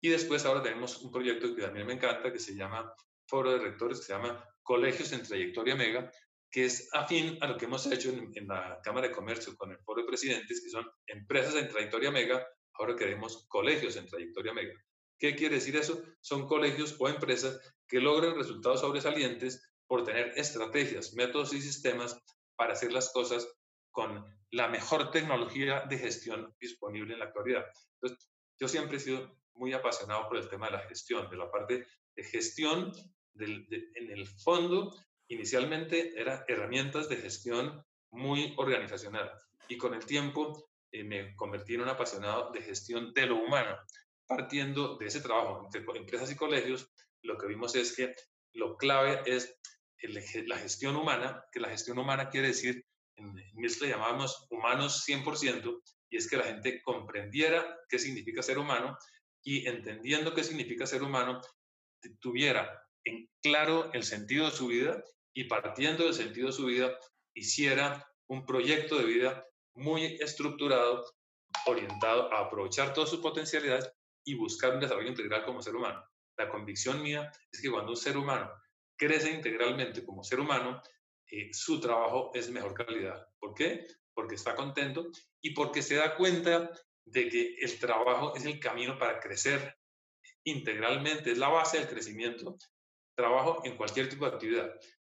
Y 0.00 0.10
después 0.10 0.44
ahora 0.44 0.62
tenemos 0.62 1.02
un 1.02 1.10
proyecto 1.10 1.54
que 1.54 1.62
también 1.62 1.86
me 1.86 1.94
encanta, 1.94 2.32
que 2.32 2.38
se 2.38 2.54
llama 2.54 2.92
Foro 3.26 3.52
de 3.52 3.58
Rectores, 3.58 3.98
que 3.98 4.06
se 4.06 4.12
llama 4.12 4.44
Colegios 4.62 5.12
en 5.12 5.22
Trayectoria 5.22 5.74
Mega, 5.74 6.10
que 6.50 6.64
es 6.64 6.88
afín 6.92 7.38
a 7.40 7.46
lo 7.46 7.56
que 7.56 7.66
hemos 7.66 7.86
hecho 7.86 8.10
en, 8.10 8.46
la 8.46 8.80
Cámara 8.82 9.08
de 9.08 9.14
Comercio 9.14 9.56
con 9.56 9.70
el 9.70 9.78
Foro 9.78 10.02
de 10.02 10.08
Presidentes, 10.08 10.62
que 10.62 10.70
son 10.70 10.86
empresas 11.06 11.54
en 11.56 11.68
trayectoria 11.68 12.10
mega, 12.10 12.46
ahora 12.74 12.96
queremos 12.96 13.46
colegios 13.48 13.96
en 13.96 14.06
trayectoria 14.06 14.54
mega. 14.54 14.72
¿Qué 15.18 15.34
quiere 15.34 15.56
decir 15.56 15.76
eso? 15.76 16.02
Son 16.20 16.46
colegios 16.46 16.96
o 16.98 17.08
empresas 17.08 17.60
que 17.86 18.00
logran 18.00 18.36
resultados 18.36 18.80
sobresalientes 18.80 19.74
por 19.86 20.04
tener 20.04 20.32
estrategias, 20.36 21.14
métodos 21.14 21.52
y 21.52 21.60
sistemas 21.60 22.18
para 22.56 22.72
hacer 22.72 22.92
las 22.92 23.12
cosas 23.12 23.48
con 23.90 24.24
la 24.50 24.68
mejor 24.68 25.10
tecnología 25.10 25.84
de 25.88 25.98
gestión 25.98 26.54
disponible 26.60 27.14
en 27.14 27.20
la 27.20 27.26
actualidad. 27.26 27.64
Entonces, 27.94 28.30
yo 28.60 28.68
siempre 28.68 28.96
he 28.96 29.00
sido 29.00 29.37
muy 29.58 29.72
apasionado 29.72 30.28
por 30.28 30.38
el 30.38 30.48
tema 30.48 30.66
de 30.66 30.72
la 30.72 30.88
gestión, 30.88 31.28
de 31.28 31.36
la 31.36 31.50
parte 31.50 31.86
de 32.16 32.24
gestión. 32.24 32.92
en 33.36 34.10
el 34.10 34.26
fondo, 34.26 34.94
inicialmente 35.28 36.18
era 36.20 36.44
herramientas 36.48 37.08
de 37.08 37.16
gestión 37.16 37.84
muy 38.10 38.54
organizacional 38.56 39.30
y 39.68 39.76
con 39.76 39.94
el 39.94 40.04
tiempo 40.06 40.70
eh, 40.90 41.04
me 41.04 41.36
convertí 41.36 41.74
en 41.74 41.82
un 41.82 41.88
apasionado 41.88 42.50
de 42.52 42.62
gestión 42.62 43.12
de 43.12 43.26
lo 43.26 43.36
humano, 43.36 43.76
partiendo 44.26 44.96
de 44.96 45.06
ese 45.06 45.20
trabajo 45.20 45.62
entre 45.64 45.84
empresas 45.98 46.32
y 46.32 46.36
colegios 46.36 46.90
lo 47.22 47.36
que 47.36 47.46
vimos 47.46 47.74
es 47.74 47.94
que 47.94 48.14
lo 48.54 48.76
clave 48.76 49.22
es 49.26 49.58
la 50.46 50.56
gestión 50.58 50.96
humana, 50.96 51.44
que 51.52 51.60
la 51.60 51.68
gestión 51.68 51.98
humana 51.98 52.30
quiere 52.30 52.48
decir, 52.48 52.84
en 53.16 53.34
MILS 53.54 53.80
le 53.80 53.88
llamábamos 53.88 54.46
humanos 54.50 55.04
100%, 55.06 55.82
y 56.10 56.16
es 56.16 56.30
que 56.30 56.36
la 56.36 56.44
gente 56.44 56.80
comprendiera 56.82 57.78
qué 57.88 57.98
significa 57.98 58.42
ser 58.42 58.58
humano 58.58 58.96
y 59.42 59.66
entendiendo 59.66 60.34
qué 60.34 60.44
significa 60.44 60.86
ser 60.86 61.02
humano, 61.02 61.40
tuviera 62.20 62.86
en 63.04 63.28
claro 63.42 63.90
el 63.92 64.02
sentido 64.02 64.46
de 64.46 64.56
su 64.56 64.68
vida 64.68 65.02
y 65.34 65.44
partiendo 65.44 66.04
del 66.04 66.14
sentido 66.14 66.48
de 66.48 66.52
su 66.52 66.66
vida, 66.66 66.98
hiciera 67.34 68.06
un 68.28 68.44
proyecto 68.44 68.98
de 68.98 69.04
vida 69.04 69.46
muy 69.74 70.18
estructurado, 70.20 71.04
orientado 71.66 72.32
a 72.32 72.46
aprovechar 72.46 72.92
todas 72.92 73.10
sus 73.10 73.20
potencialidades 73.20 73.90
y 74.24 74.34
buscar 74.34 74.74
un 74.74 74.80
desarrollo 74.80 75.08
integral 75.08 75.44
como 75.44 75.62
ser 75.62 75.76
humano. 75.76 76.04
La 76.36 76.48
convicción 76.48 77.02
mía 77.02 77.32
es 77.50 77.60
que 77.60 77.70
cuando 77.70 77.92
un 77.92 77.96
ser 77.96 78.16
humano 78.16 78.50
crece 78.96 79.30
integralmente 79.30 80.04
como 80.04 80.24
ser 80.24 80.40
humano, 80.40 80.82
eh, 81.30 81.52
su 81.52 81.80
trabajo 81.80 82.30
es 82.34 82.50
mejor 82.50 82.74
calidad. 82.74 83.26
¿Por 83.38 83.54
qué? 83.54 83.86
Porque 84.12 84.34
está 84.34 84.54
contento 84.54 85.06
y 85.40 85.50
porque 85.54 85.82
se 85.82 85.96
da 85.96 86.16
cuenta 86.16 86.70
de 87.10 87.28
que 87.28 87.54
el 87.60 87.78
trabajo 87.78 88.34
es 88.36 88.44
el 88.44 88.58
camino 88.60 88.98
para 88.98 89.20
crecer 89.20 89.76
integralmente, 90.44 91.30
es 91.30 91.38
la 91.38 91.48
base 91.48 91.78
del 91.78 91.88
crecimiento. 91.88 92.56
Trabajo 93.16 93.62
en 93.64 93.76
cualquier 93.76 94.08
tipo 94.08 94.24
de 94.24 94.32
actividad. 94.32 94.70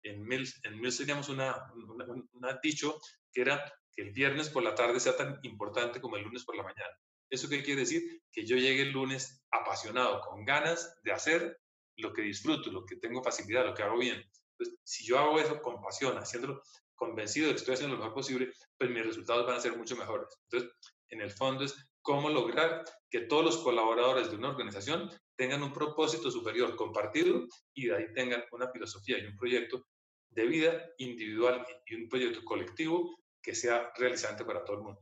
En 0.03 0.27
Mills, 0.27 0.61
en 0.65 0.81
Mills 0.81 0.97
teníamos 0.97 1.29
una, 1.29 1.71
un 1.75 2.29
dicho 2.63 2.99
que 3.33 3.43
era 3.43 3.73
que 3.93 4.03
el 4.03 4.13
viernes 4.13 4.49
por 4.49 4.63
la 4.63 4.75
tarde 4.75 5.01
sea 5.01 5.17
tan 5.17 5.39
importante 5.43 6.01
como 6.01 6.17
el 6.17 6.25
lunes 6.25 6.45
por 6.45 6.57
la 6.57 6.63
mañana. 6.63 6.95
¿Eso 7.29 7.49
qué 7.49 7.63
quiere 7.63 7.83
decir? 7.83 8.23
Que 8.33 8.45
yo 8.45 8.57
llegue 8.57 8.83
el 8.83 8.93
lunes 8.93 9.45
apasionado, 9.51 10.21
con 10.21 10.45
ganas 10.45 10.97
de 11.05 11.13
hacer 11.13 11.61
lo 11.97 12.13
que 12.13 12.23
disfruto, 12.23 12.71
lo 12.71 12.85
que 12.85 12.97
tengo 12.97 13.23
facilidad, 13.23 13.67
lo 13.67 13.75
que 13.75 13.83
hago 13.83 13.99
bien. 13.99 14.25
Entonces, 14.59 14.81
si 14.85 15.07
yo 15.07 15.19
hago 15.19 15.39
eso 15.39 15.61
con 15.61 15.81
pasión, 15.81 16.17
haciéndolo 16.19 16.63
convencido 16.95 17.47
de 17.47 17.55
que 17.55 17.59
estoy 17.59 17.75
haciendo 17.75 17.97
lo 17.97 18.03
mejor 18.03 18.15
posible, 18.15 18.53
pues 18.77 18.91
mis 18.91 19.07
resultados 19.07 19.47
van 19.47 19.57
a 19.57 19.61
ser 19.61 19.77
mucho 19.77 19.97
mejores. 19.97 20.29
Entonces, 20.51 20.71
en 21.11 21.21
el 21.21 21.31
fondo 21.31 21.65
es 21.65 21.75
cómo 22.03 22.31
lograr 22.31 22.85
que 23.11 23.21
todos 23.21 23.45
los 23.45 23.59
colaboradores 23.59 24.31
de 24.31 24.37
una 24.37 24.51
organización 24.51 25.11
tengan 25.37 25.63
un 25.63 25.73
propósito 25.73 26.31
superior 26.31 26.77
compartido 26.77 27.47
y 27.75 27.87
de 27.87 27.97
ahí 27.97 28.13
tengan 28.15 28.43
una 28.53 28.69
filosofía 28.71 29.19
y 29.19 29.27
un 29.27 29.37
proyecto 29.37 29.87
de 30.31 30.47
vida 30.47 30.73
individual 30.99 31.65
y 31.87 31.97
un 31.97 32.09
proyecto 32.09 32.45
colectivo 32.45 33.17
que 33.43 33.55
sea 33.55 33.91
realizante 33.97 34.45
para 34.45 34.65
todo 34.65 34.77
el 34.77 34.83
mundo. 34.85 35.01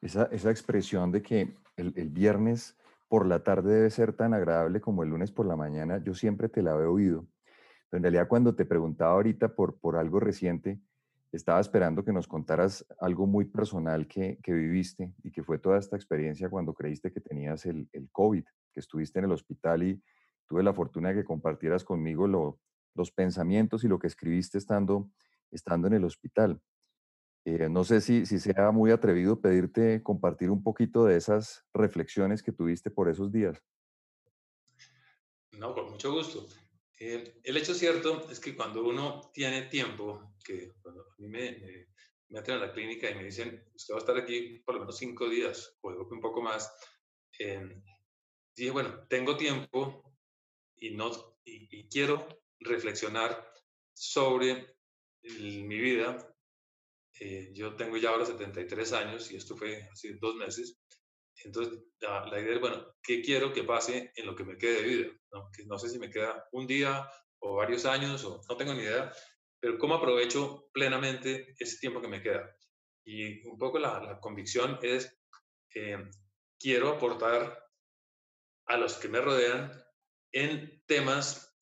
Esa, 0.00 0.24
esa 0.32 0.50
expresión 0.50 1.10
de 1.10 1.22
que 1.22 1.54
el, 1.76 1.92
el, 1.96 2.10
viernes 2.10 2.76
por 3.08 3.26
la 3.26 3.42
tarde 3.42 3.74
debe 3.74 3.90
ser 3.90 4.12
tan 4.12 4.34
agradable 4.34 4.80
como 4.80 5.02
el 5.02 5.10
lunes 5.10 5.30
por 5.30 5.46
la 5.46 5.56
mañana, 5.56 6.02
yo 6.02 6.14
siempre 6.14 6.48
te 6.48 6.62
la 6.62 6.72
he 6.72 6.86
oído. 6.86 7.26
Pero 7.88 7.98
en 7.98 8.02
realidad 8.02 8.28
cuando 8.28 8.54
te 8.54 8.64
preguntaba 8.64 9.12
ahorita 9.12 9.54
por, 9.54 9.78
por 9.78 9.96
algo 9.96 10.20
reciente, 10.20 10.80
estaba 11.32 11.60
esperando 11.60 12.04
que 12.04 12.12
nos 12.12 12.26
contaras 12.26 12.86
algo 12.98 13.26
muy 13.26 13.44
personal 13.44 14.06
que, 14.06 14.38
viviste 14.46 15.12
y 15.22 15.30
que 15.30 15.42
fue 15.42 15.58
toda 15.58 15.78
esta 15.78 15.96
experiencia 15.96 16.48
cuando 16.48 16.72
creíste 16.72 17.12
que 17.12 17.20
tenías 17.20 17.66
el, 17.66 17.88
COVID, 18.12 18.44
que 18.72 18.80
estuviste 18.80 19.18
en 19.18 19.26
el 19.26 19.32
hospital 19.32 19.82
y 19.82 20.02
tuve 20.46 20.62
la 20.62 20.72
fortuna 20.72 21.10
de 21.10 21.16
que 21.16 21.24
compartieras 21.24 21.84
conmigo 21.84 22.26
lo, 22.26 22.60
los 22.94 23.10
pensamientos 23.10 23.84
y 23.84 23.88
lo 23.88 23.98
que 23.98 24.06
escribiste 24.06 24.58
estando, 24.58 25.10
estando 25.50 25.88
en 25.88 25.94
el 25.94 26.04
hospital. 26.04 26.60
Eh, 27.44 27.68
no 27.68 27.84
sé 27.84 28.00
si, 28.00 28.26
si 28.26 28.40
sea 28.40 28.70
muy 28.72 28.90
atrevido 28.90 29.40
pedirte 29.40 30.02
compartir 30.02 30.50
un 30.50 30.62
poquito 30.62 31.04
de 31.04 31.16
esas 31.16 31.64
reflexiones 31.72 32.42
que 32.42 32.52
tuviste 32.52 32.90
por 32.90 33.08
esos 33.08 33.30
días. 33.30 33.62
No, 35.52 35.72
con 35.72 35.90
mucho 35.90 36.12
gusto. 36.12 36.46
Eh, 36.98 37.40
el 37.42 37.56
hecho 37.56 37.74
cierto 37.74 38.28
es 38.30 38.40
que 38.40 38.56
cuando 38.56 38.82
uno 38.84 39.30
tiene 39.32 39.62
tiempo, 39.62 40.34
que 40.44 40.72
cuando 40.80 41.02
a 41.02 41.14
mí 41.18 41.28
me, 41.28 41.52
me, 41.58 41.88
me 42.28 42.38
a 42.38 42.56
la 42.56 42.72
clínica 42.72 43.10
y 43.10 43.14
me 43.14 43.24
dicen, 43.24 43.68
usted 43.74 43.94
va 43.94 43.98
a 43.98 44.00
estar 44.00 44.16
aquí 44.16 44.60
por 44.64 44.74
lo 44.74 44.80
menos 44.80 44.96
cinco 44.96 45.28
días 45.28 45.76
o 45.82 45.90
un 45.90 46.20
poco 46.20 46.40
más, 46.40 46.72
eh, 47.38 47.82
dije, 48.54 48.70
bueno, 48.70 49.06
tengo 49.08 49.36
tiempo 49.36 50.18
y, 50.76 50.94
no, 50.94 51.10
y, 51.44 51.80
y 51.80 51.88
quiero 51.88 52.26
reflexionar 52.60 53.46
sobre 53.92 54.76
mi 55.22 55.78
vida 55.78 56.36
eh, 57.18 57.50
yo 57.54 57.74
tengo 57.76 57.96
ya 57.96 58.10
ahora 58.10 58.26
73 58.26 58.92
años 58.92 59.30
y 59.30 59.36
esto 59.36 59.56
fue 59.56 59.88
hace 59.90 60.16
dos 60.20 60.36
meses. 60.36 60.78
Entonces, 61.46 61.78
la, 62.00 62.40
idea 62.40 62.54
es, 62.54 62.60
bueno, 62.60 62.94
¿qué 63.02 63.22
quiero 63.22 63.52
que 63.52 63.62
pase 63.62 64.12
en 64.14 64.26
lo 64.26 64.34
que 64.34 64.44
me 64.44 64.58
quede 64.58 64.82
de 64.82 64.88
vida? 64.88 65.12
¿no? 65.32 65.50
Que 65.56 65.64
no 65.64 65.78
sé 65.78 65.88
si 65.88 65.98
me 65.98 66.10
queda 66.10 66.46
un 66.52 66.66
día 66.66 67.08
o 67.38 67.56
varios 67.56 67.86
años 67.86 68.24
o 68.24 68.42
no 68.48 68.56
tengo 68.56 68.74
ni 68.74 68.82
idea, 68.82 69.12
pero 69.60 69.78
¿cómo 69.78 69.94
aprovecho 69.94 70.68
plenamente 70.72 71.54
ese 71.58 71.78
tiempo 71.78 72.00
que 72.00 72.08
me 72.08 72.22
queda? 72.22 72.54
Y 73.04 73.46
un 73.46 73.56
poco 73.56 73.78
la, 73.78 74.02
la 74.02 74.20
convicción 74.20 74.78
es, 74.82 75.16
quiero 76.58 76.88
aportar 76.88 77.62
a 78.66 78.76
los 78.76 78.94
que 78.94 79.08
me 79.08 79.20
rodean 79.20 79.72
en 80.32 80.82
temas 80.86 81.56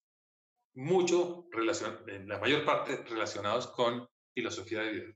mucho, 0.75 1.47
en 2.07 2.29
la 2.29 2.39
mayor 2.39 2.65
parte 2.65 2.97
relacionados 3.05 3.67
con 3.69 4.09
filosofía 4.35 4.81
de 4.81 4.91
vida. 4.93 5.15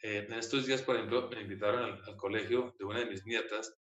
Eh, 0.00 0.26
en 0.28 0.32
estos 0.34 0.66
días, 0.66 0.82
por 0.82 0.96
ejemplo, 0.96 1.28
me 1.28 1.40
invitaron 1.40 2.00
al, 2.06 2.16
colegio 2.16 2.74
de 2.78 2.84
una 2.84 3.00
de 3.00 3.06
mis 3.06 3.24
nietas 3.26 3.76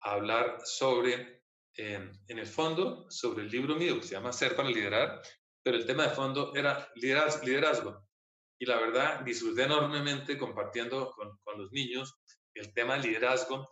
a 0.00 0.12
hablar 0.12 0.60
sobre, 0.64 1.42
em, 1.74 2.12
en 2.28 2.38
el 2.38 2.46
fondo, 2.46 3.10
sobre 3.10 3.44
el 3.44 3.50
libro 3.50 3.76
mío 3.76 4.00
que 4.00 4.06
se 4.06 4.14
llama 4.14 4.32
Ser 4.32 4.54
para 4.54 4.68
Liderar, 4.68 5.20
pero 5.62 5.76
el 5.76 5.86
tema 5.86 6.04
de 6.04 6.14
fondo 6.14 6.54
era 6.54 6.90
liderazgo. 6.96 8.06
Y 8.58 8.66
la 8.66 8.76
verdad, 8.76 9.20
disfruté 9.20 9.64
enormemente 9.64 10.38
compartiendo 10.38 11.10
con, 11.12 11.38
con 11.44 11.58
los 11.60 11.70
niños 11.72 12.14
el 12.54 12.72
tema 12.72 12.94
del 12.94 13.02
liderazgo, 13.02 13.68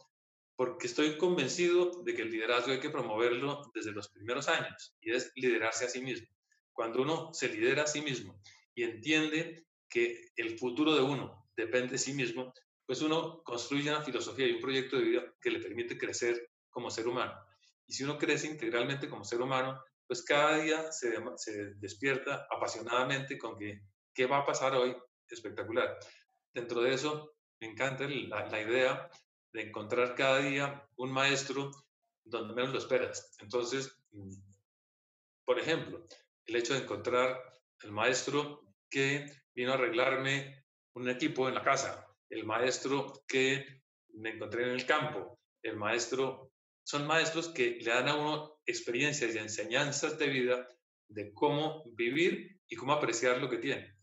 porque 0.57 0.87
estoy 0.87 1.19
convencido 1.19 2.03
de 2.03 2.15
que 2.15 2.23
el 2.23 2.31
liderazgo 2.31 2.73
hay 2.73 2.81
que 2.81 2.91
promoverlo 2.91 3.71
desde 3.75 3.93
los 3.93 4.09
primeros 4.09 4.49
años, 4.49 4.97
y 5.01 5.13
es 5.13 5.33
liderarse 5.35 5.85
a 5.85 5.89
sí 5.89 6.01
mismo. 6.01 6.29
Cuando 6.73 7.03
uno 7.03 7.33
se 7.33 7.49
lidera 7.49 7.85
a 7.85 7.87
sí 7.87 8.01
mismo 8.01 8.41
y 8.75 8.85
entiende 8.85 9.67
que 9.89 10.27
el 10.37 10.59
futuro 10.59 10.95
de 10.95 11.03
uno 11.03 11.49
depende 11.57 11.93
de 11.93 11.99
sí 11.99 12.13
mismo, 12.13 12.53
pues 12.87 13.03
uno 13.03 13.43
construye 13.43 13.91
una 13.91 14.03
filosofía 14.03 14.47
y 14.47 14.53
un 14.53 14.61
proyecto 14.61 14.97
de 14.97 15.03
vida 15.03 15.35
que 15.41 15.51
le 15.51 15.61
permite 15.61 15.99
crecer 15.99 16.51
como 16.71 16.91
ser 16.91 17.09
humano. 17.09 17.35
Y 17.87 17.93
si 17.93 18.05
uno 18.05 18.17
crece 18.17 18.47
integralmente 18.47 19.09
como 19.09 19.25
ser 19.25 19.41
humano, 19.41 19.81
pues 20.07 20.23
cada 20.23 20.59
día 20.59 20.93
se, 20.93 21.17
se 21.37 21.75
despierta 21.75 22.47
apasionadamente 22.51 23.37
con 23.37 23.59
que, 23.59 23.81
¿qué 24.15 24.27
va 24.27 24.39
a 24.39 24.47
pasar 24.47 24.75
hoy? 24.75 24.97
Espectacular. 25.29 25.99
Dentro 26.55 26.81
de 26.81 26.95
eso, 26.95 27.35
me 27.61 27.69
encanta 27.69 28.07
la, 28.09 28.47
la 28.47 28.63
idea 28.63 29.11
de 29.53 29.63
encontrar 29.63 30.15
cada 30.15 30.39
día 30.39 30.89
un 30.97 31.11
maestro 31.11 31.71
donde 32.25 32.55
menos 32.55 32.73
lo 32.73 32.79
esperas. 32.79 33.35
Entonces, 33.41 33.99
mm, 34.13 34.33
por 35.45 35.59
ejemplo, 35.59 36.07
el 36.45 36.57
hecho 36.57 36.75
de 36.75 36.81
encontrar 36.81 37.41
el 37.83 37.93
maestro 37.93 38.63
que 38.89 39.27
vino 39.55 39.73
a 39.73 39.75
arreglarme 39.75 40.65
un 40.95 41.09
equipo 41.09 41.49
en 41.49 41.55
la 41.55 41.63
casa, 41.63 42.07
el 42.31 42.45
maestro 42.45 43.25
que 43.27 43.83
me 44.15 44.31
encontré 44.31 44.65
en 44.65 44.71
el 44.71 44.87
campo, 44.87 45.39
el 45.63 45.77
maestro, 45.77 46.53
son 46.85 47.07
maestros 47.07 47.49
que 47.49 47.79
le 47.81 47.91
dan 47.91 48.09
a 48.09 48.15
uno 48.15 48.61
experiencias 48.65 49.35
y 49.35 49.39
enseñanzas 49.39 50.19
de 50.19 50.29
vida 50.29 50.69
de 51.09 51.33
cómo 51.33 51.85
vivir 51.95 52.61
y 52.69 52.77
cómo 52.77 52.93
apreciar 52.93 53.41
lo 53.41 53.49
que 53.49 53.59
tiene. 53.59 53.97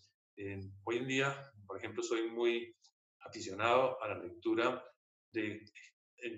hoy 0.84 0.98
en 0.98 1.08
día, 1.08 1.52
por 1.66 1.78
ejemplo, 1.78 2.04
soy 2.04 2.30
muy 2.30 2.76
aficionado 3.20 4.02
a 4.02 4.10
la 4.10 4.20
lectura 4.20 4.84
de, 5.32 5.64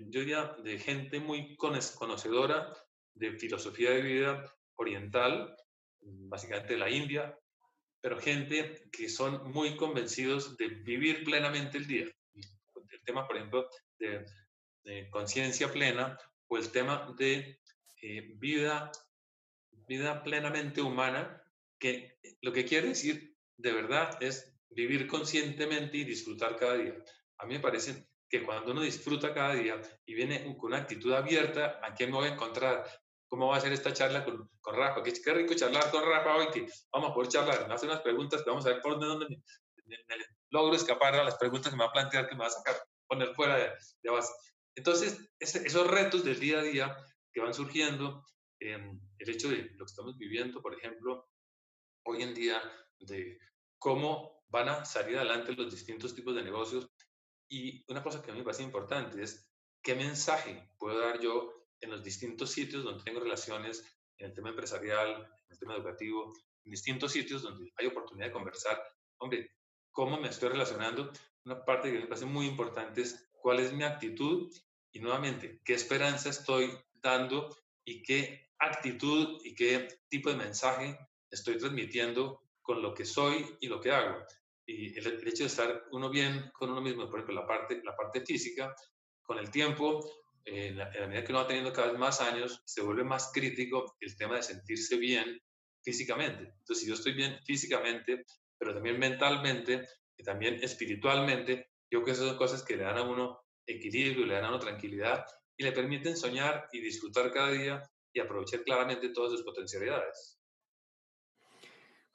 yo 0.08 0.20
diría, 0.20 0.56
de 0.62 0.78
gente 0.78 1.20
muy 1.20 1.56
conocedora 1.56 2.72
de 3.14 3.32
filosofía 3.38 3.90
de 3.90 4.02
vida 4.02 4.54
oriental, 4.76 5.56
básicamente 6.00 6.74
de 6.74 6.78
la 6.78 6.90
India, 6.90 7.38
pero 8.06 8.20
gente 8.20 8.88
que 8.92 9.08
son 9.08 9.50
muy 9.50 9.74
convencidos 9.74 10.56
de 10.56 10.68
vivir 10.68 11.24
plenamente 11.24 11.76
el 11.76 11.88
día. 11.88 12.06
El 12.34 13.02
tema, 13.04 13.26
por 13.26 13.36
ejemplo, 13.36 13.68
de, 13.98 14.24
conciencia 15.10 15.72
plena 15.72 16.16
o 16.46 16.56
el 16.56 16.70
tema 16.70 17.12
de 17.18 17.58
eh, 18.00 18.34
vida, 18.36 18.92
vida 19.88 20.22
plenamente 20.22 20.80
humana, 20.80 21.42
que 21.80 22.16
lo 22.42 22.52
que 22.52 22.64
quiere 22.64 22.90
decir 22.90 23.34
de 23.56 23.72
verdad 23.72 24.22
es 24.22 24.56
vivir 24.70 25.08
conscientemente 25.08 25.96
y 25.96 26.04
disfrutar 26.04 26.54
cada 26.54 26.76
día. 26.76 26.94
A 27.38 27.46
mí 27.46 27.54
me 27.54 27.60
parece 27.60 28.06
que 28.30 28.44
cuando 28.44 28.70
uno 28.70 28.82
disfruta 28.82 29.34
cada 29.34 29.54
día 29.54 29.82
y 30.04 30.14
viene 30.14 30.44
con 30.56 30.66
una 30.70 30.82
actitud 30.82 31.12
abierta, 31.12 31.80
¿a 31.82 31.92
qué 31.92 32.06
me 32.06 32.12
voy 32.12 32.28
a 32.28 32.34
encontrar? 32.34 32.84
Cómo 33.36 33.48
va 33.48 33.58
a 33.58 33.60
ser 33.60 33.72
esta 33.72 33.92
charla 33.92 34.24
con, 34.24 34.48
con 34.60 34.74
Rafa. 34.74 35.02
Qué, 35.02 35.12
qué, 35.12 35.34
rico 35.34 35.54
charlar 35.54 35.90
con 35.90 36.02
Rafa 36.04 36.36
hoy, 36.36 36.48
que 36.50 36.66
vamos 36.90 37.10
a 37.10 37.14
poder 37.14 37.30
charlar, 37.30 37.68
me 37.68 37.74
hace 37.74 37.86
unas 37.86 38.00
preguntas 38.00 38.42
que 38.42 38.50
vamos 38.50 38.64
a 38.64 38.70
ver 38.70 38.80
por 38.80 38.98
dónde 38.98 39.26
me, 39.28 40.04
logro 40.50 40.74
escapar 40.74 41.14
a 41.14 41.24
las 41.24 41.36
preguntas 41.36 41.70
que 41.70 41.76
me 41.76 41.84
va 41.84 41.90
a 41.90 41.92
plantear, 41.92 42.28
que 42.28 42.34
me 42.34 42.40
va 42.40 42.46
a 42.46 42.50
sacar, 42.50 42.76
poner 43.06 43.34
fuera 43.34 43.56
de, 43.56 43.72
de 44.02 44.10
base. 44.10 44.32
Entonces, 44.74 45.20
esos 45.38 45.86
retos 45.86 46.24
del 46.24 46.40
día 46.40 46.60
a 46.60 46.62
día 46.62 46.96
que 47.32 47.40
van 47.40 47.52
surgiendo, 47.52 48.24
em, 48.58 48.98
el 49.18 49.30
hecho 49.30 49.50
de 49.50 49.70
lo 49.74 49.84
que 49.84 49.90
estamos 49.90 50.16
viviendo, 50.16 50.62
por 50.62 50.74
ejemplo, 50.74 51.28
hoy 52.04 52.22
en 52.22 52.34
día, 52.34 52.62
de 53.00 53.38
cómo 53.78 54.44
van 54.48 54.70
a 54.70 54.84
salir 54.86 55.18
adelante 55.18 55.52
los 55.52 55.70
distintos 55.70 56.14
tipos 56.14 56.34
de 56.34 56.42
negocios. 56.42 56.88
Y 57.50 57.84
una 57.90 58.02
cosa 58.02 58.22
que 58.22 58.30
a 58.30 58.32
mí 58.32 58.38
me 58.38 58.44
parece 58.44 58.62
importante 58.62 59.22
es 59.22 59.50
qué 59.82 59.94
mensaje 59.94 60.70
puedo 60.78 60.98
dar 60.98 61.20
yo 61.20 61.65
en 61.80 61.90
los 61.90 62.02
distintos 62.02 62.50
sitios 62.50 62.84
donde 62.84 63.04
tengo 63.04 63.20
relaciones, 63.20 63.84
en 64.18 64.26
el 64.28 64.34
tema 64.34 64.50
empresarial, 64.50 65.10
en 65.10 65.52
el 65.52 65.58
tema 65.58 65.74
educativo, 65.74 66.32
en 66.64 66.70
distintos 66.70 67.12
sitios 67.12 67.42
donde 67.42 67.70
hay 67.76 67.86
oportunidad 67.86 68.26
de 68.26 68.32
conversar. 68.32 68.82
Hombre, 69.18 69.50
¿cómo 69.92 70.18
me 70.20 70.28
estoy 70.28 70.50
relacionando? 70.50 71.12
Una 71.44 71.64
parte 71.64 71.92
que 71.92 71.98
me 71.98 72.06
parece 72.06 72.26
muy 72.26 72.46
importante 72.46 73.02
es 73.02 73.30
cuál 73.32 73.60
es 73.60 73.72
mi 73.72 73.84
actitud 73.84 74.52
y 74.92 75.00
nuevamente, 75.00 75.60
qué 75.64 75.74
esperanza 75.74 76.30
estoy 76.30 76.70
dando 76.94 77.54
y 77.84 78.02
qué 78.02 78.50
actitud 78.58 79.40
y 79.44 79.54
qué 79.54 79.88
tipo 80.08 80.30
de 80.30 80.36
mensaje 80.36 80.98
estoy 81.30 81.58
transmitiendo 81.58 82.40
con 82.62 82.82
lo 82.82 82.94
que 82.94 83.04
soy 83.04 83.46
y 83.60 83.68
lo 83.68 83.80
que 83.80 83.92
hago. 83.92 84.24
Y 84.66 84.98
el, 84.98 85.28
hecho 85.28 85.44
de 85.44 85.48
estar 85.48 85.84
uno 85.92 86.10
bien 86.10 86.50
con 86.52 86.70
uno 86.70 86.80
mismo, 86.80 87.08
por 87.08 87.20
ejemplo, 87.20 87.40
la 87.40 87.46
parte, 87.46 87.80
la 87.84 87.94
parte 87.94 88.22
física, 88.22 88.74
con 89.22 89.38
el 89.38 89.50
tiempo, 89.50 90.00
en 90.46 90.78
la, 90.78 90.90
medida 91.08 91.24
que 91.24 91.32
uno 91.32 91.40
va 91.40 91.48
teniendo 91.48 91.72
cada 91.72 91.90
vez 91.90 91.98
más 91.98 92.20
años, 92.20 92.62
se 92.64 92.80
vuelve 92.80 93.04
más 93.04 93.30
crítico 93.32 93.96
el 94.00 94.16
tema 94.16 94.36
de 94.36 94.42
sentirse 94.42 94.96
bien 94.96 95.40
físicamente. 95.82 96.54
Entonces, 96.58 96.80
si 96.80 96.88
yo 96.88 96.94
estoy 96.94 97.14
bien 97.14 97.38
físicamente, 97.44 98.24
pero 98.58 98.72
también 98.72 98.98
mentalmente 98.98 99.86
y 100.16 100.22
también 100.22 100.54
espiritualmente, 100.62 101.70
yo 101.90 101.98
creo 101.98 102.04
que 102.04 102.10
esas 102.12 102.28
son 102.28 102.36
cosas 102.38 102.62
que 102.62 102.76
le 102.76 102.84
dan 102.84 102.98
a 102.98 103.02
uno 103.02 103.40
equilibrio, 103.66 104.24
le 104.24 104.34
dan 104.34 104.44
a 104.44 104.48
uno 104.48 104.58
tranquilidad 104.60 105.26
y 105.56 105.64
le 105.64 105.72
permiten 105.72 106.16
soñar 106.16 106.68
y 106.72 106.80
disfrutar 106.80 107.32
cada 107.32 107.50
día 107.50 107.82
y 108.12 108.20
aprovechar 108.20 108.62
claramente 108.62 109.08
todas 109.08 109.32
sus 109.32 109.42
potencialidades. 109.42 110.40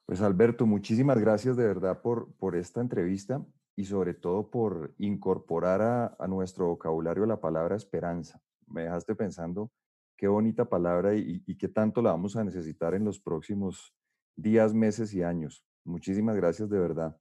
Pues 0.05 0.21
Alberto, 0.21 0.65
muchísimas 0.65 1.19
gracias 1.19 1.57
de 1.57 1.65
verdad 1.65 2.01
por, 2.01 2.33
por 2.37 2.55
esta 2.55 2.81
entrevista 2.81 3.45
y 3.75 3.86
sobre 3.86 4.13
todo 4.13 4.49
por 4.49 4.93
incorporar 4.97 5.81
a, 6.17 6.27
nuestro 6.27 6.67
vocabulario 6.67 7.25
la 7.25 7.39
palabra 7.39 7.75
esperanza. 7.75 8.41
Me 8.67 8.84
dejaste 8.84 9.15
pensando 9.15 9.71
qué 10.17 10.27
bonita 10.27 10.65
palabra 10.65 11.15
y, 11.15 11.43
y, 11.45 11.57
qué 11.57 11.67
tanto 11.67 12.01
la 12.01 12.12
vamos 12.12 12.36
a 12.36 12.43
necesitar 12.43 12.93
en 12.93 13.05
los 13.05 13.19
próximos 13.19 13.93
días, 14.36 14.73
meses 14.73 15.13
y 15.13 15.23
años. 15.23 15.65
Muchísimas 15.84 16.36
gracias 16.36 16.69
de 16.69 16.79
verdad. 16.79 17.17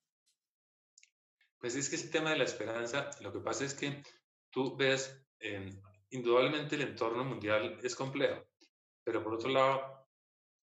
Pues 1.58 1.76
es 1.76 1.88
que 1.88 1.96
ese 1.96 2.08
tema 2.08 2.30
de 2.30 2.38
la 2.38 2.44
esperanza, 2.44 3.10
lo 3.20 3.32
que 3.32 3.40
pasa 3.40 3.64
es 3.64 3.74
que 3.74 4.02
tú 4.50 4.76
ves, 4.76 5.26
indudablemente 6.10 6.76
el 6.76 6.82
entorno 6.82 7.24
mundial 7.24 7.78
es 7.82 7.94
complejo, 7.94 8.44
pero 9.04 9.22
por 9.22 9.34
otro 9.34 9.50
lado, 9.50 9.80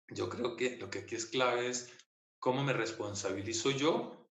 yo 0.10 0.30
creo 0.30 0.56
que 0.56 0.78
lo 0.78 0.90
que 0.90 1.00
aquí 1.00 1.16
es 1.16 1.26
clave 1.26 1.70
es 1.70 1.94
cómo 2.40 2.64
me 2.64 2.74
responsabilizo 2.74 3.72
yo 3.72 4.30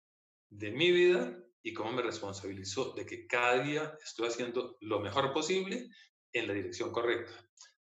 de 0.50 0.70
mi 0.70 0.90
vida 0.90 1.45
y 1.66 1.74
cómo 1.74 1.90
me 1.90 2.02
responsabilizo 2.02 2.92
de 2.92 3.04
que 3.04 3.26
cada 3.26 3.60
día 3.60 3.98
estoy 4.00 4.28
haciendo 4.28 4.76
lo 4.82 5.00
mejor 5.00 5.32
posible 5.32 5.88
en 6.32 6.46
la 6.46 6.54
dirección 6.54 6.92
correcta. 6.92 7.32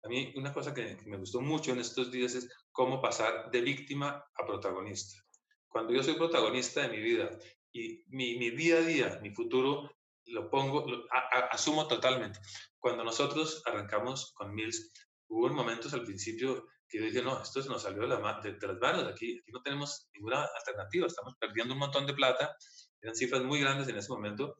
A 0.03 0.09
mí 0.09 0.33
una 0.35 0.55
cosa 0.55 0.73
que, 0.73 0.97
me 1.05 1.19
gustó 1.19 1.43
mucho 1.43 1.73
en 1.73 1.81
estos 1.81 2.11
días 2.11 2.35
es 2.35 2.49
cómo 2.73 3.03
pasar 3.03 3.51
de 3.51 3.61
víctima 3.61 4.25
a 4.35 4.47
protagonista. 4.47 5.23
Cuando 5.69 5.93
yo 5.93 6.03
soy 6.03 6.15
protagonista 6.15 6.89
de 6.89 6.89
mi 6.89 7.03
vida 7.03 7.29
y 7.71 8.03
mi, 8.07 8.39
mi 8.39 8.49
día 8.49 8.77
a 8.79 8.81
día, 8.81 9.19
mi 9.23 9.35
futuro, 9.35 9.91
lo 10.25 10.49
pongo, 10.49 10.87
lo, 10.89 11.05
asumo 11.51 11.87
totalmente. 11.87 12.41
Cuando 12.79 13.05
nosotros 13.05 13.63
arrancamos 13.67 14.33
con 14.37 14.55
Mills, 14.55 14.91
hubo 15.29 15.49
momentos 15.49 15.93
al 15.95 16.05
principio 16.05 16.67
que 16.89 17.01
dije, 17.01 17.23
no, 17.23 17.43
esto 17.43 17.63
se 17.63 17.69
nos 17.69 17.83
salió 17.83 18.03
de, 18.03 18.09
la, 18.09 18.41
de, 18.43 18.67
las 18.67 18.79
manos, 18.79 19.05
aquí, 19.05 19.39
aquí 19.41 19.53
no 19.53 19.61
tenemos 19.61 20.09
ninguna 20.15 20.45
alternativa, 20.57 21.07
estamos 21.07 21.35
perdiendo 21.39 21.75
un 21.75 21.81
montón 21.81 22.07
de 22.07 22.15
plata, 22.15 22.57
eran 23.01 23.17
cifras 23.17 23.43
muy 23.43 23.61
grandes 23.61 23.89
en 23.89 23.97
ese 23.97 24.09
momento, 24.09 24.57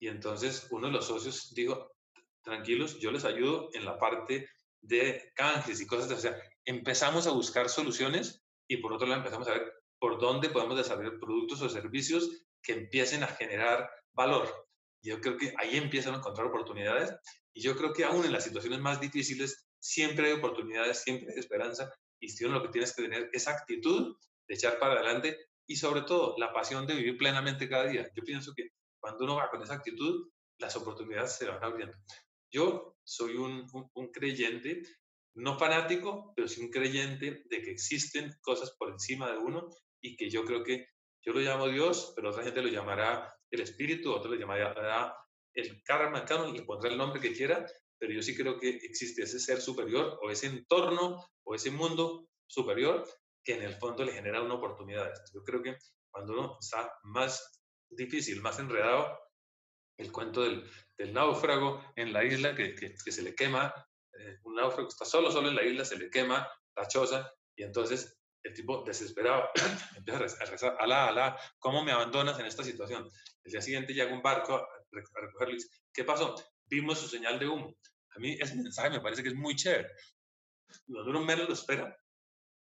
y 0.00 0.08
entonces 0.08 0.66
uno 0.70 0.86
de 0.86 0.94
los 0.94 1.06
socios 1.06 1.52
dijo, 1.54 1.92
tranquilos, 2.42 2.98
yo 2.98 3.10
les 3.10 3.24
ayudo 3.24 3.68
en 3.74 3.84
la 3.84 3.98
parte 3.98 4.48
de 4.80 5.32
canjes 5.34 5.80
y 5.80 5.86
cosas 5.86 6.08
de, 6.08 6.14
o 6.14 6.18
sea, 6.18 6.36
empezamos 6.64 7.26
a 7.26 7.32
buscar 7.32 7.68
soluciones 7.68 8.42
y 8.66 8.78
por 8.78 8.92
otro 8.92 9.06
lado 9.06 9.20
empezamos 9.20 9.48
a 9.48 9.52
ver 9.52 9.72
por 9.98 10.20
dónde 10.20 10.50
podemos 10.50 10.76
desarrollar 10.76 11.18
productos 11.18 11.60
o 11.62 11.68
servicios 11.68 12.30
que 12.62 12.72
empiecen 12.72 13.22
a 13.22 13.26
generar 13.26 13.90
valor. 14.12 14.66
Yo 15.02 15.20
creo 15.20 15.36
que 15.36 15.54
ahí 15.58 15.76
empiezan 15.76 16.14
a 16.14 16.18
encontrar 16.18 16.46
oportunidades 16.46 17.12
y 17.52 17.62
yo 17.62 17.76
creo 17.76 17.92
que 17.92 18.04
aún 18.04 18.24
en 18.24 18.32
las 18.32 18.44
situaciones 18.44 18.80
más 18.80 19.00
difíciles 19.00 19.67
siempre 19.78 20.26
hay 20.26 20.32
oportunidades, 20.32 21.02
siempre 21.02 21.32
hay 21.32 21.38
esperanza 21.38 21.92
y 22.20 22.44
uno 22.44 22.58
lo 22.58 22.62
que 22.62 22.70
tienes 22.70 22.94
que 22.94 23.02
tener 23.02 23.30
es 23.32 23.48
actitud 23.48 24.16
de 24.48 24.54
echar 24.54 24.78
para 24.78 24.94
adelante 24.94 25.36
y 25.66 25.76
sobre 25.76 26.02
todo 26.02 26.34
la 26.38 26.52
pasión 26.52 26.86
de 26.86 26.94
vivir 26.94 27.16
plenamente 27.16 27.68
cada 27.68 27.86
día. 27.86 28.10
Yo 28.14 28.22
pienso 28.24 28.52
que 28.56 28.70
cuando 29.00 29.24
uno 29.24 29.36
va 29.36 29.50
con 29.50 29.62
esa 29.62 29.74
actitud, 29.74 30.28
las 30.58 30.74
oportunidades 30.76 31.36
se 31.36 31.46
van 31.46 31.62
abriendo. 31.62 31.96
Yo 32.50 32.96
soy 33.04 33.36
un, 33.36 33.66
creyente, 34.12 34.82
no 35.34 35.58
fanático, 35.58 36.32
pero 36.34 36.48
sí 36.48 36.62
un 36.62 36.70
creyente 36.70 37.44
de 37.48 37.62
que 37.62 37.70
existen 37.70 38.32
cosas 38.40 38.74
por 38.78 38.90
encima 38.90 39.30
de 39.30 39.38
uno 39.38 39.68
y 40.00 40.16
que 40.16 40.30
yo 40.30 40.44
creo 40.44 40.64
que 40.64 40.86
yo 41.22 41.32
lo 41.32 41.40
llamo 41.40 41.68
Dios, 41.68 42.12
pero 42.16 42.30
otra 42.30 42.42
gente 42.42 42.62
lo 42.62 42.68
llamará 42.68 43.34
el 43.50 43.60
espíritu, 43.60 44.12
otro 44.12 44.30
lo 44.30 44.40
llamará 44.40 45.14
el 45.54 45.82
karma, 45.82 46.24
karma, 46.24 46.48
le 46.48 46.62
pondrá 46.62 46.90
el 46.90 46.96
nombre 46.96 47.20
que 47.20 47.34
quiera, 47.34 47.66
pero 47.98 48.12
yo 48.12 48.22
sí 48.22 48.36
creo 48.36 48.58
que 48.58 48.68
existe 48.68 49.22
ese 49.22 49.40
ser 49.40 49.60
superior 49.60 50.18
o 50.22 50.30
ese 50.30 50.46
entorno 50.46 51.24
o 51.44 51.54
ese 51.54 51.70
mundo 51.70 52.28
superior 52.46 53.04
que 53.44 53.54
en 53.54 53.62
el 53.62 53.74
fondo 53.74 54.04
le 54.04 54.12
genera 54.12 54.42
una 54.42 54.54
oportunidad. 54.54 55.12
Yo 55.32 55.42
creo 55.42 55.62
que 55.62 55.76
cuando 56.10 56.32
uno 56.32 56.56
está 56.60 56.92
más 57.04 57.62
difícil, 57.90 58.40
más 58.40 58.58
enredado, 58.58 59.18
el 59.98 60.12
cuento 60.12 60.42
del, 60.42 60.64
del 60.96 61.12
náufrago 61.12 61.82
en 61.96 62.12
la 62.12 62.24
isla 62.24 62.54
que, 62.54 62.74
se 62.96 63.22
le 63.22 63.34
quema, 63.34 63.74
eh, 64.18 64.38
un 64.44 64.54
náufrago 64.54 64.88
está 64.88 65.04
solo, 65.04 65.30
solo 65.30 65.48
en 65.48 65.56
la 65.56 65.64
isla, 65.64 65.84
se 65.84 65.98
le 65.98 66.10
quema 66.10 66.48
la 66.76 66.86
choza 66.86 67.32
y 67.56 67.64
entonces 67.64 68.18
el 68.44 68.54
tipo 68.54 68.84
desesperado 68.84 69.48
empieza 69.96 70.18
a 70.18 70.46
rezar, 70.46 70.76
alá, 70.78 71.08
alá, 71.08 71.36
¿cómo 71.58 71.82
me 71.82 71.92
abandonas 71.92 72.38
en 72.38 72.46
esta 72.46 72.62
situación? 72.62 73.10
El 73.44 73.52
día 73.52 73.60
siguiente 73.60 73.94
llega 73.94 74.12
un 74.12 74.22
barco 74.22 74.56
a 74.56 74.68
recogerlo 74.92 75.54
y 75.54 75.56
dice, 75.56 75.68
¿qué 75.92 76.04
pasó? 76.04 76.34
Vimos 76.68 76.98
su 76.98 77.08
señal 77.08 77.38
de 77.38 77.48
humo. 77.48 77.74
A 78.14 78.18
mí 78.18 78.36
ese 78.38 78.56
mensaje 78.56 78.90
me 78.90 79.00
parece 79.00 79.22
que 79.22 79.28
es 79.30 79.34
muy 79.34 79.54
chévere. 79.56 79.88
Cuando 80.86 81.10
uno 81.10 81.20
menos 81.20 81.48
lo 81.48 81.54
espera, 81.54 81.96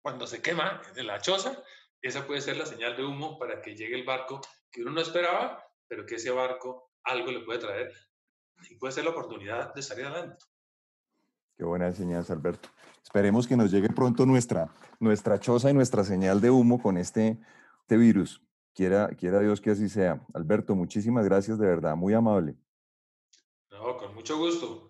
cuando 0.02 0.28
se 0.28 0.42
quema 0.42 0.82
en 0.96 1.08
la 1.08 1.20
choza, 1.20 1.62
esa 2.02 2.26
puede 2.26 2.42
ser 2.42 2.58
la 2.58 2.66
señal 2.66 2.96
de 2.96 3.04
humo 3.04 3.38
para 3.38 3.62
que 3.62 3.76
llegue 3.76 3.96
el 3.96 4.06
barco 4.06 4.42
que 4.72 4.82
uno 4.82 4.92
no 4.92 5.02
esperaba, 5.02 5.64
pero 5.88 6.06
que 6.06 6.16
ese 6.16 6.32
barco 6.32 6.92
algo 7.04 7.32
le 7.32 7.42
puede 7.42 7.60
traer 7.60 7.94
y 8.70 8.76
puede 8.76 8.94
ser 8.94 9.06
la 9.06 9.12
oportunidad 9.12 9.74
de 9.74 9.82
salir 9.82 10.06
adelante. 10.06 10.46
Qué 11.58 11.66
buena 11.66 11.88
enseñanza, 11.88 12.34
Alberto. 12.34 12.70
Esperemos 13.04 13.48
que 13.48 13.58
nos 13.58 13.72
llegue 13.72 13.90
pronto 13.90 14.26
nuestra, 14.26 14.74
nuestra 15.00 15.40
choza 15.40 15.70
y 15.70 15.74
nuestra 15.74 16.04
señal 16.04 16.40
de 16.40 16.50
humo 16.50 16.82
con 16.82 16.98
este, 16.98 17.40
este 17.82 17.98
virus. 17.98 18.42
Quiera, 18.74 19.10
quiera 19.10 19.40
Dios 19.40 19.60
que 19.60 19.72
así 19.72 19.90
sea. 19.90 20.26
Alberto, 20.34 20.76
muchísimas 20.76 21.26
gracias 21.26 21.58
de 21.58 21.68
verdad, 21.68 21.96
muy 21.96 22.14
amable. 22.14 22.56
No, 23.80 23.98
con 23.98 24.14
mucho 24.14 24.38
gusto. 24.38 24.89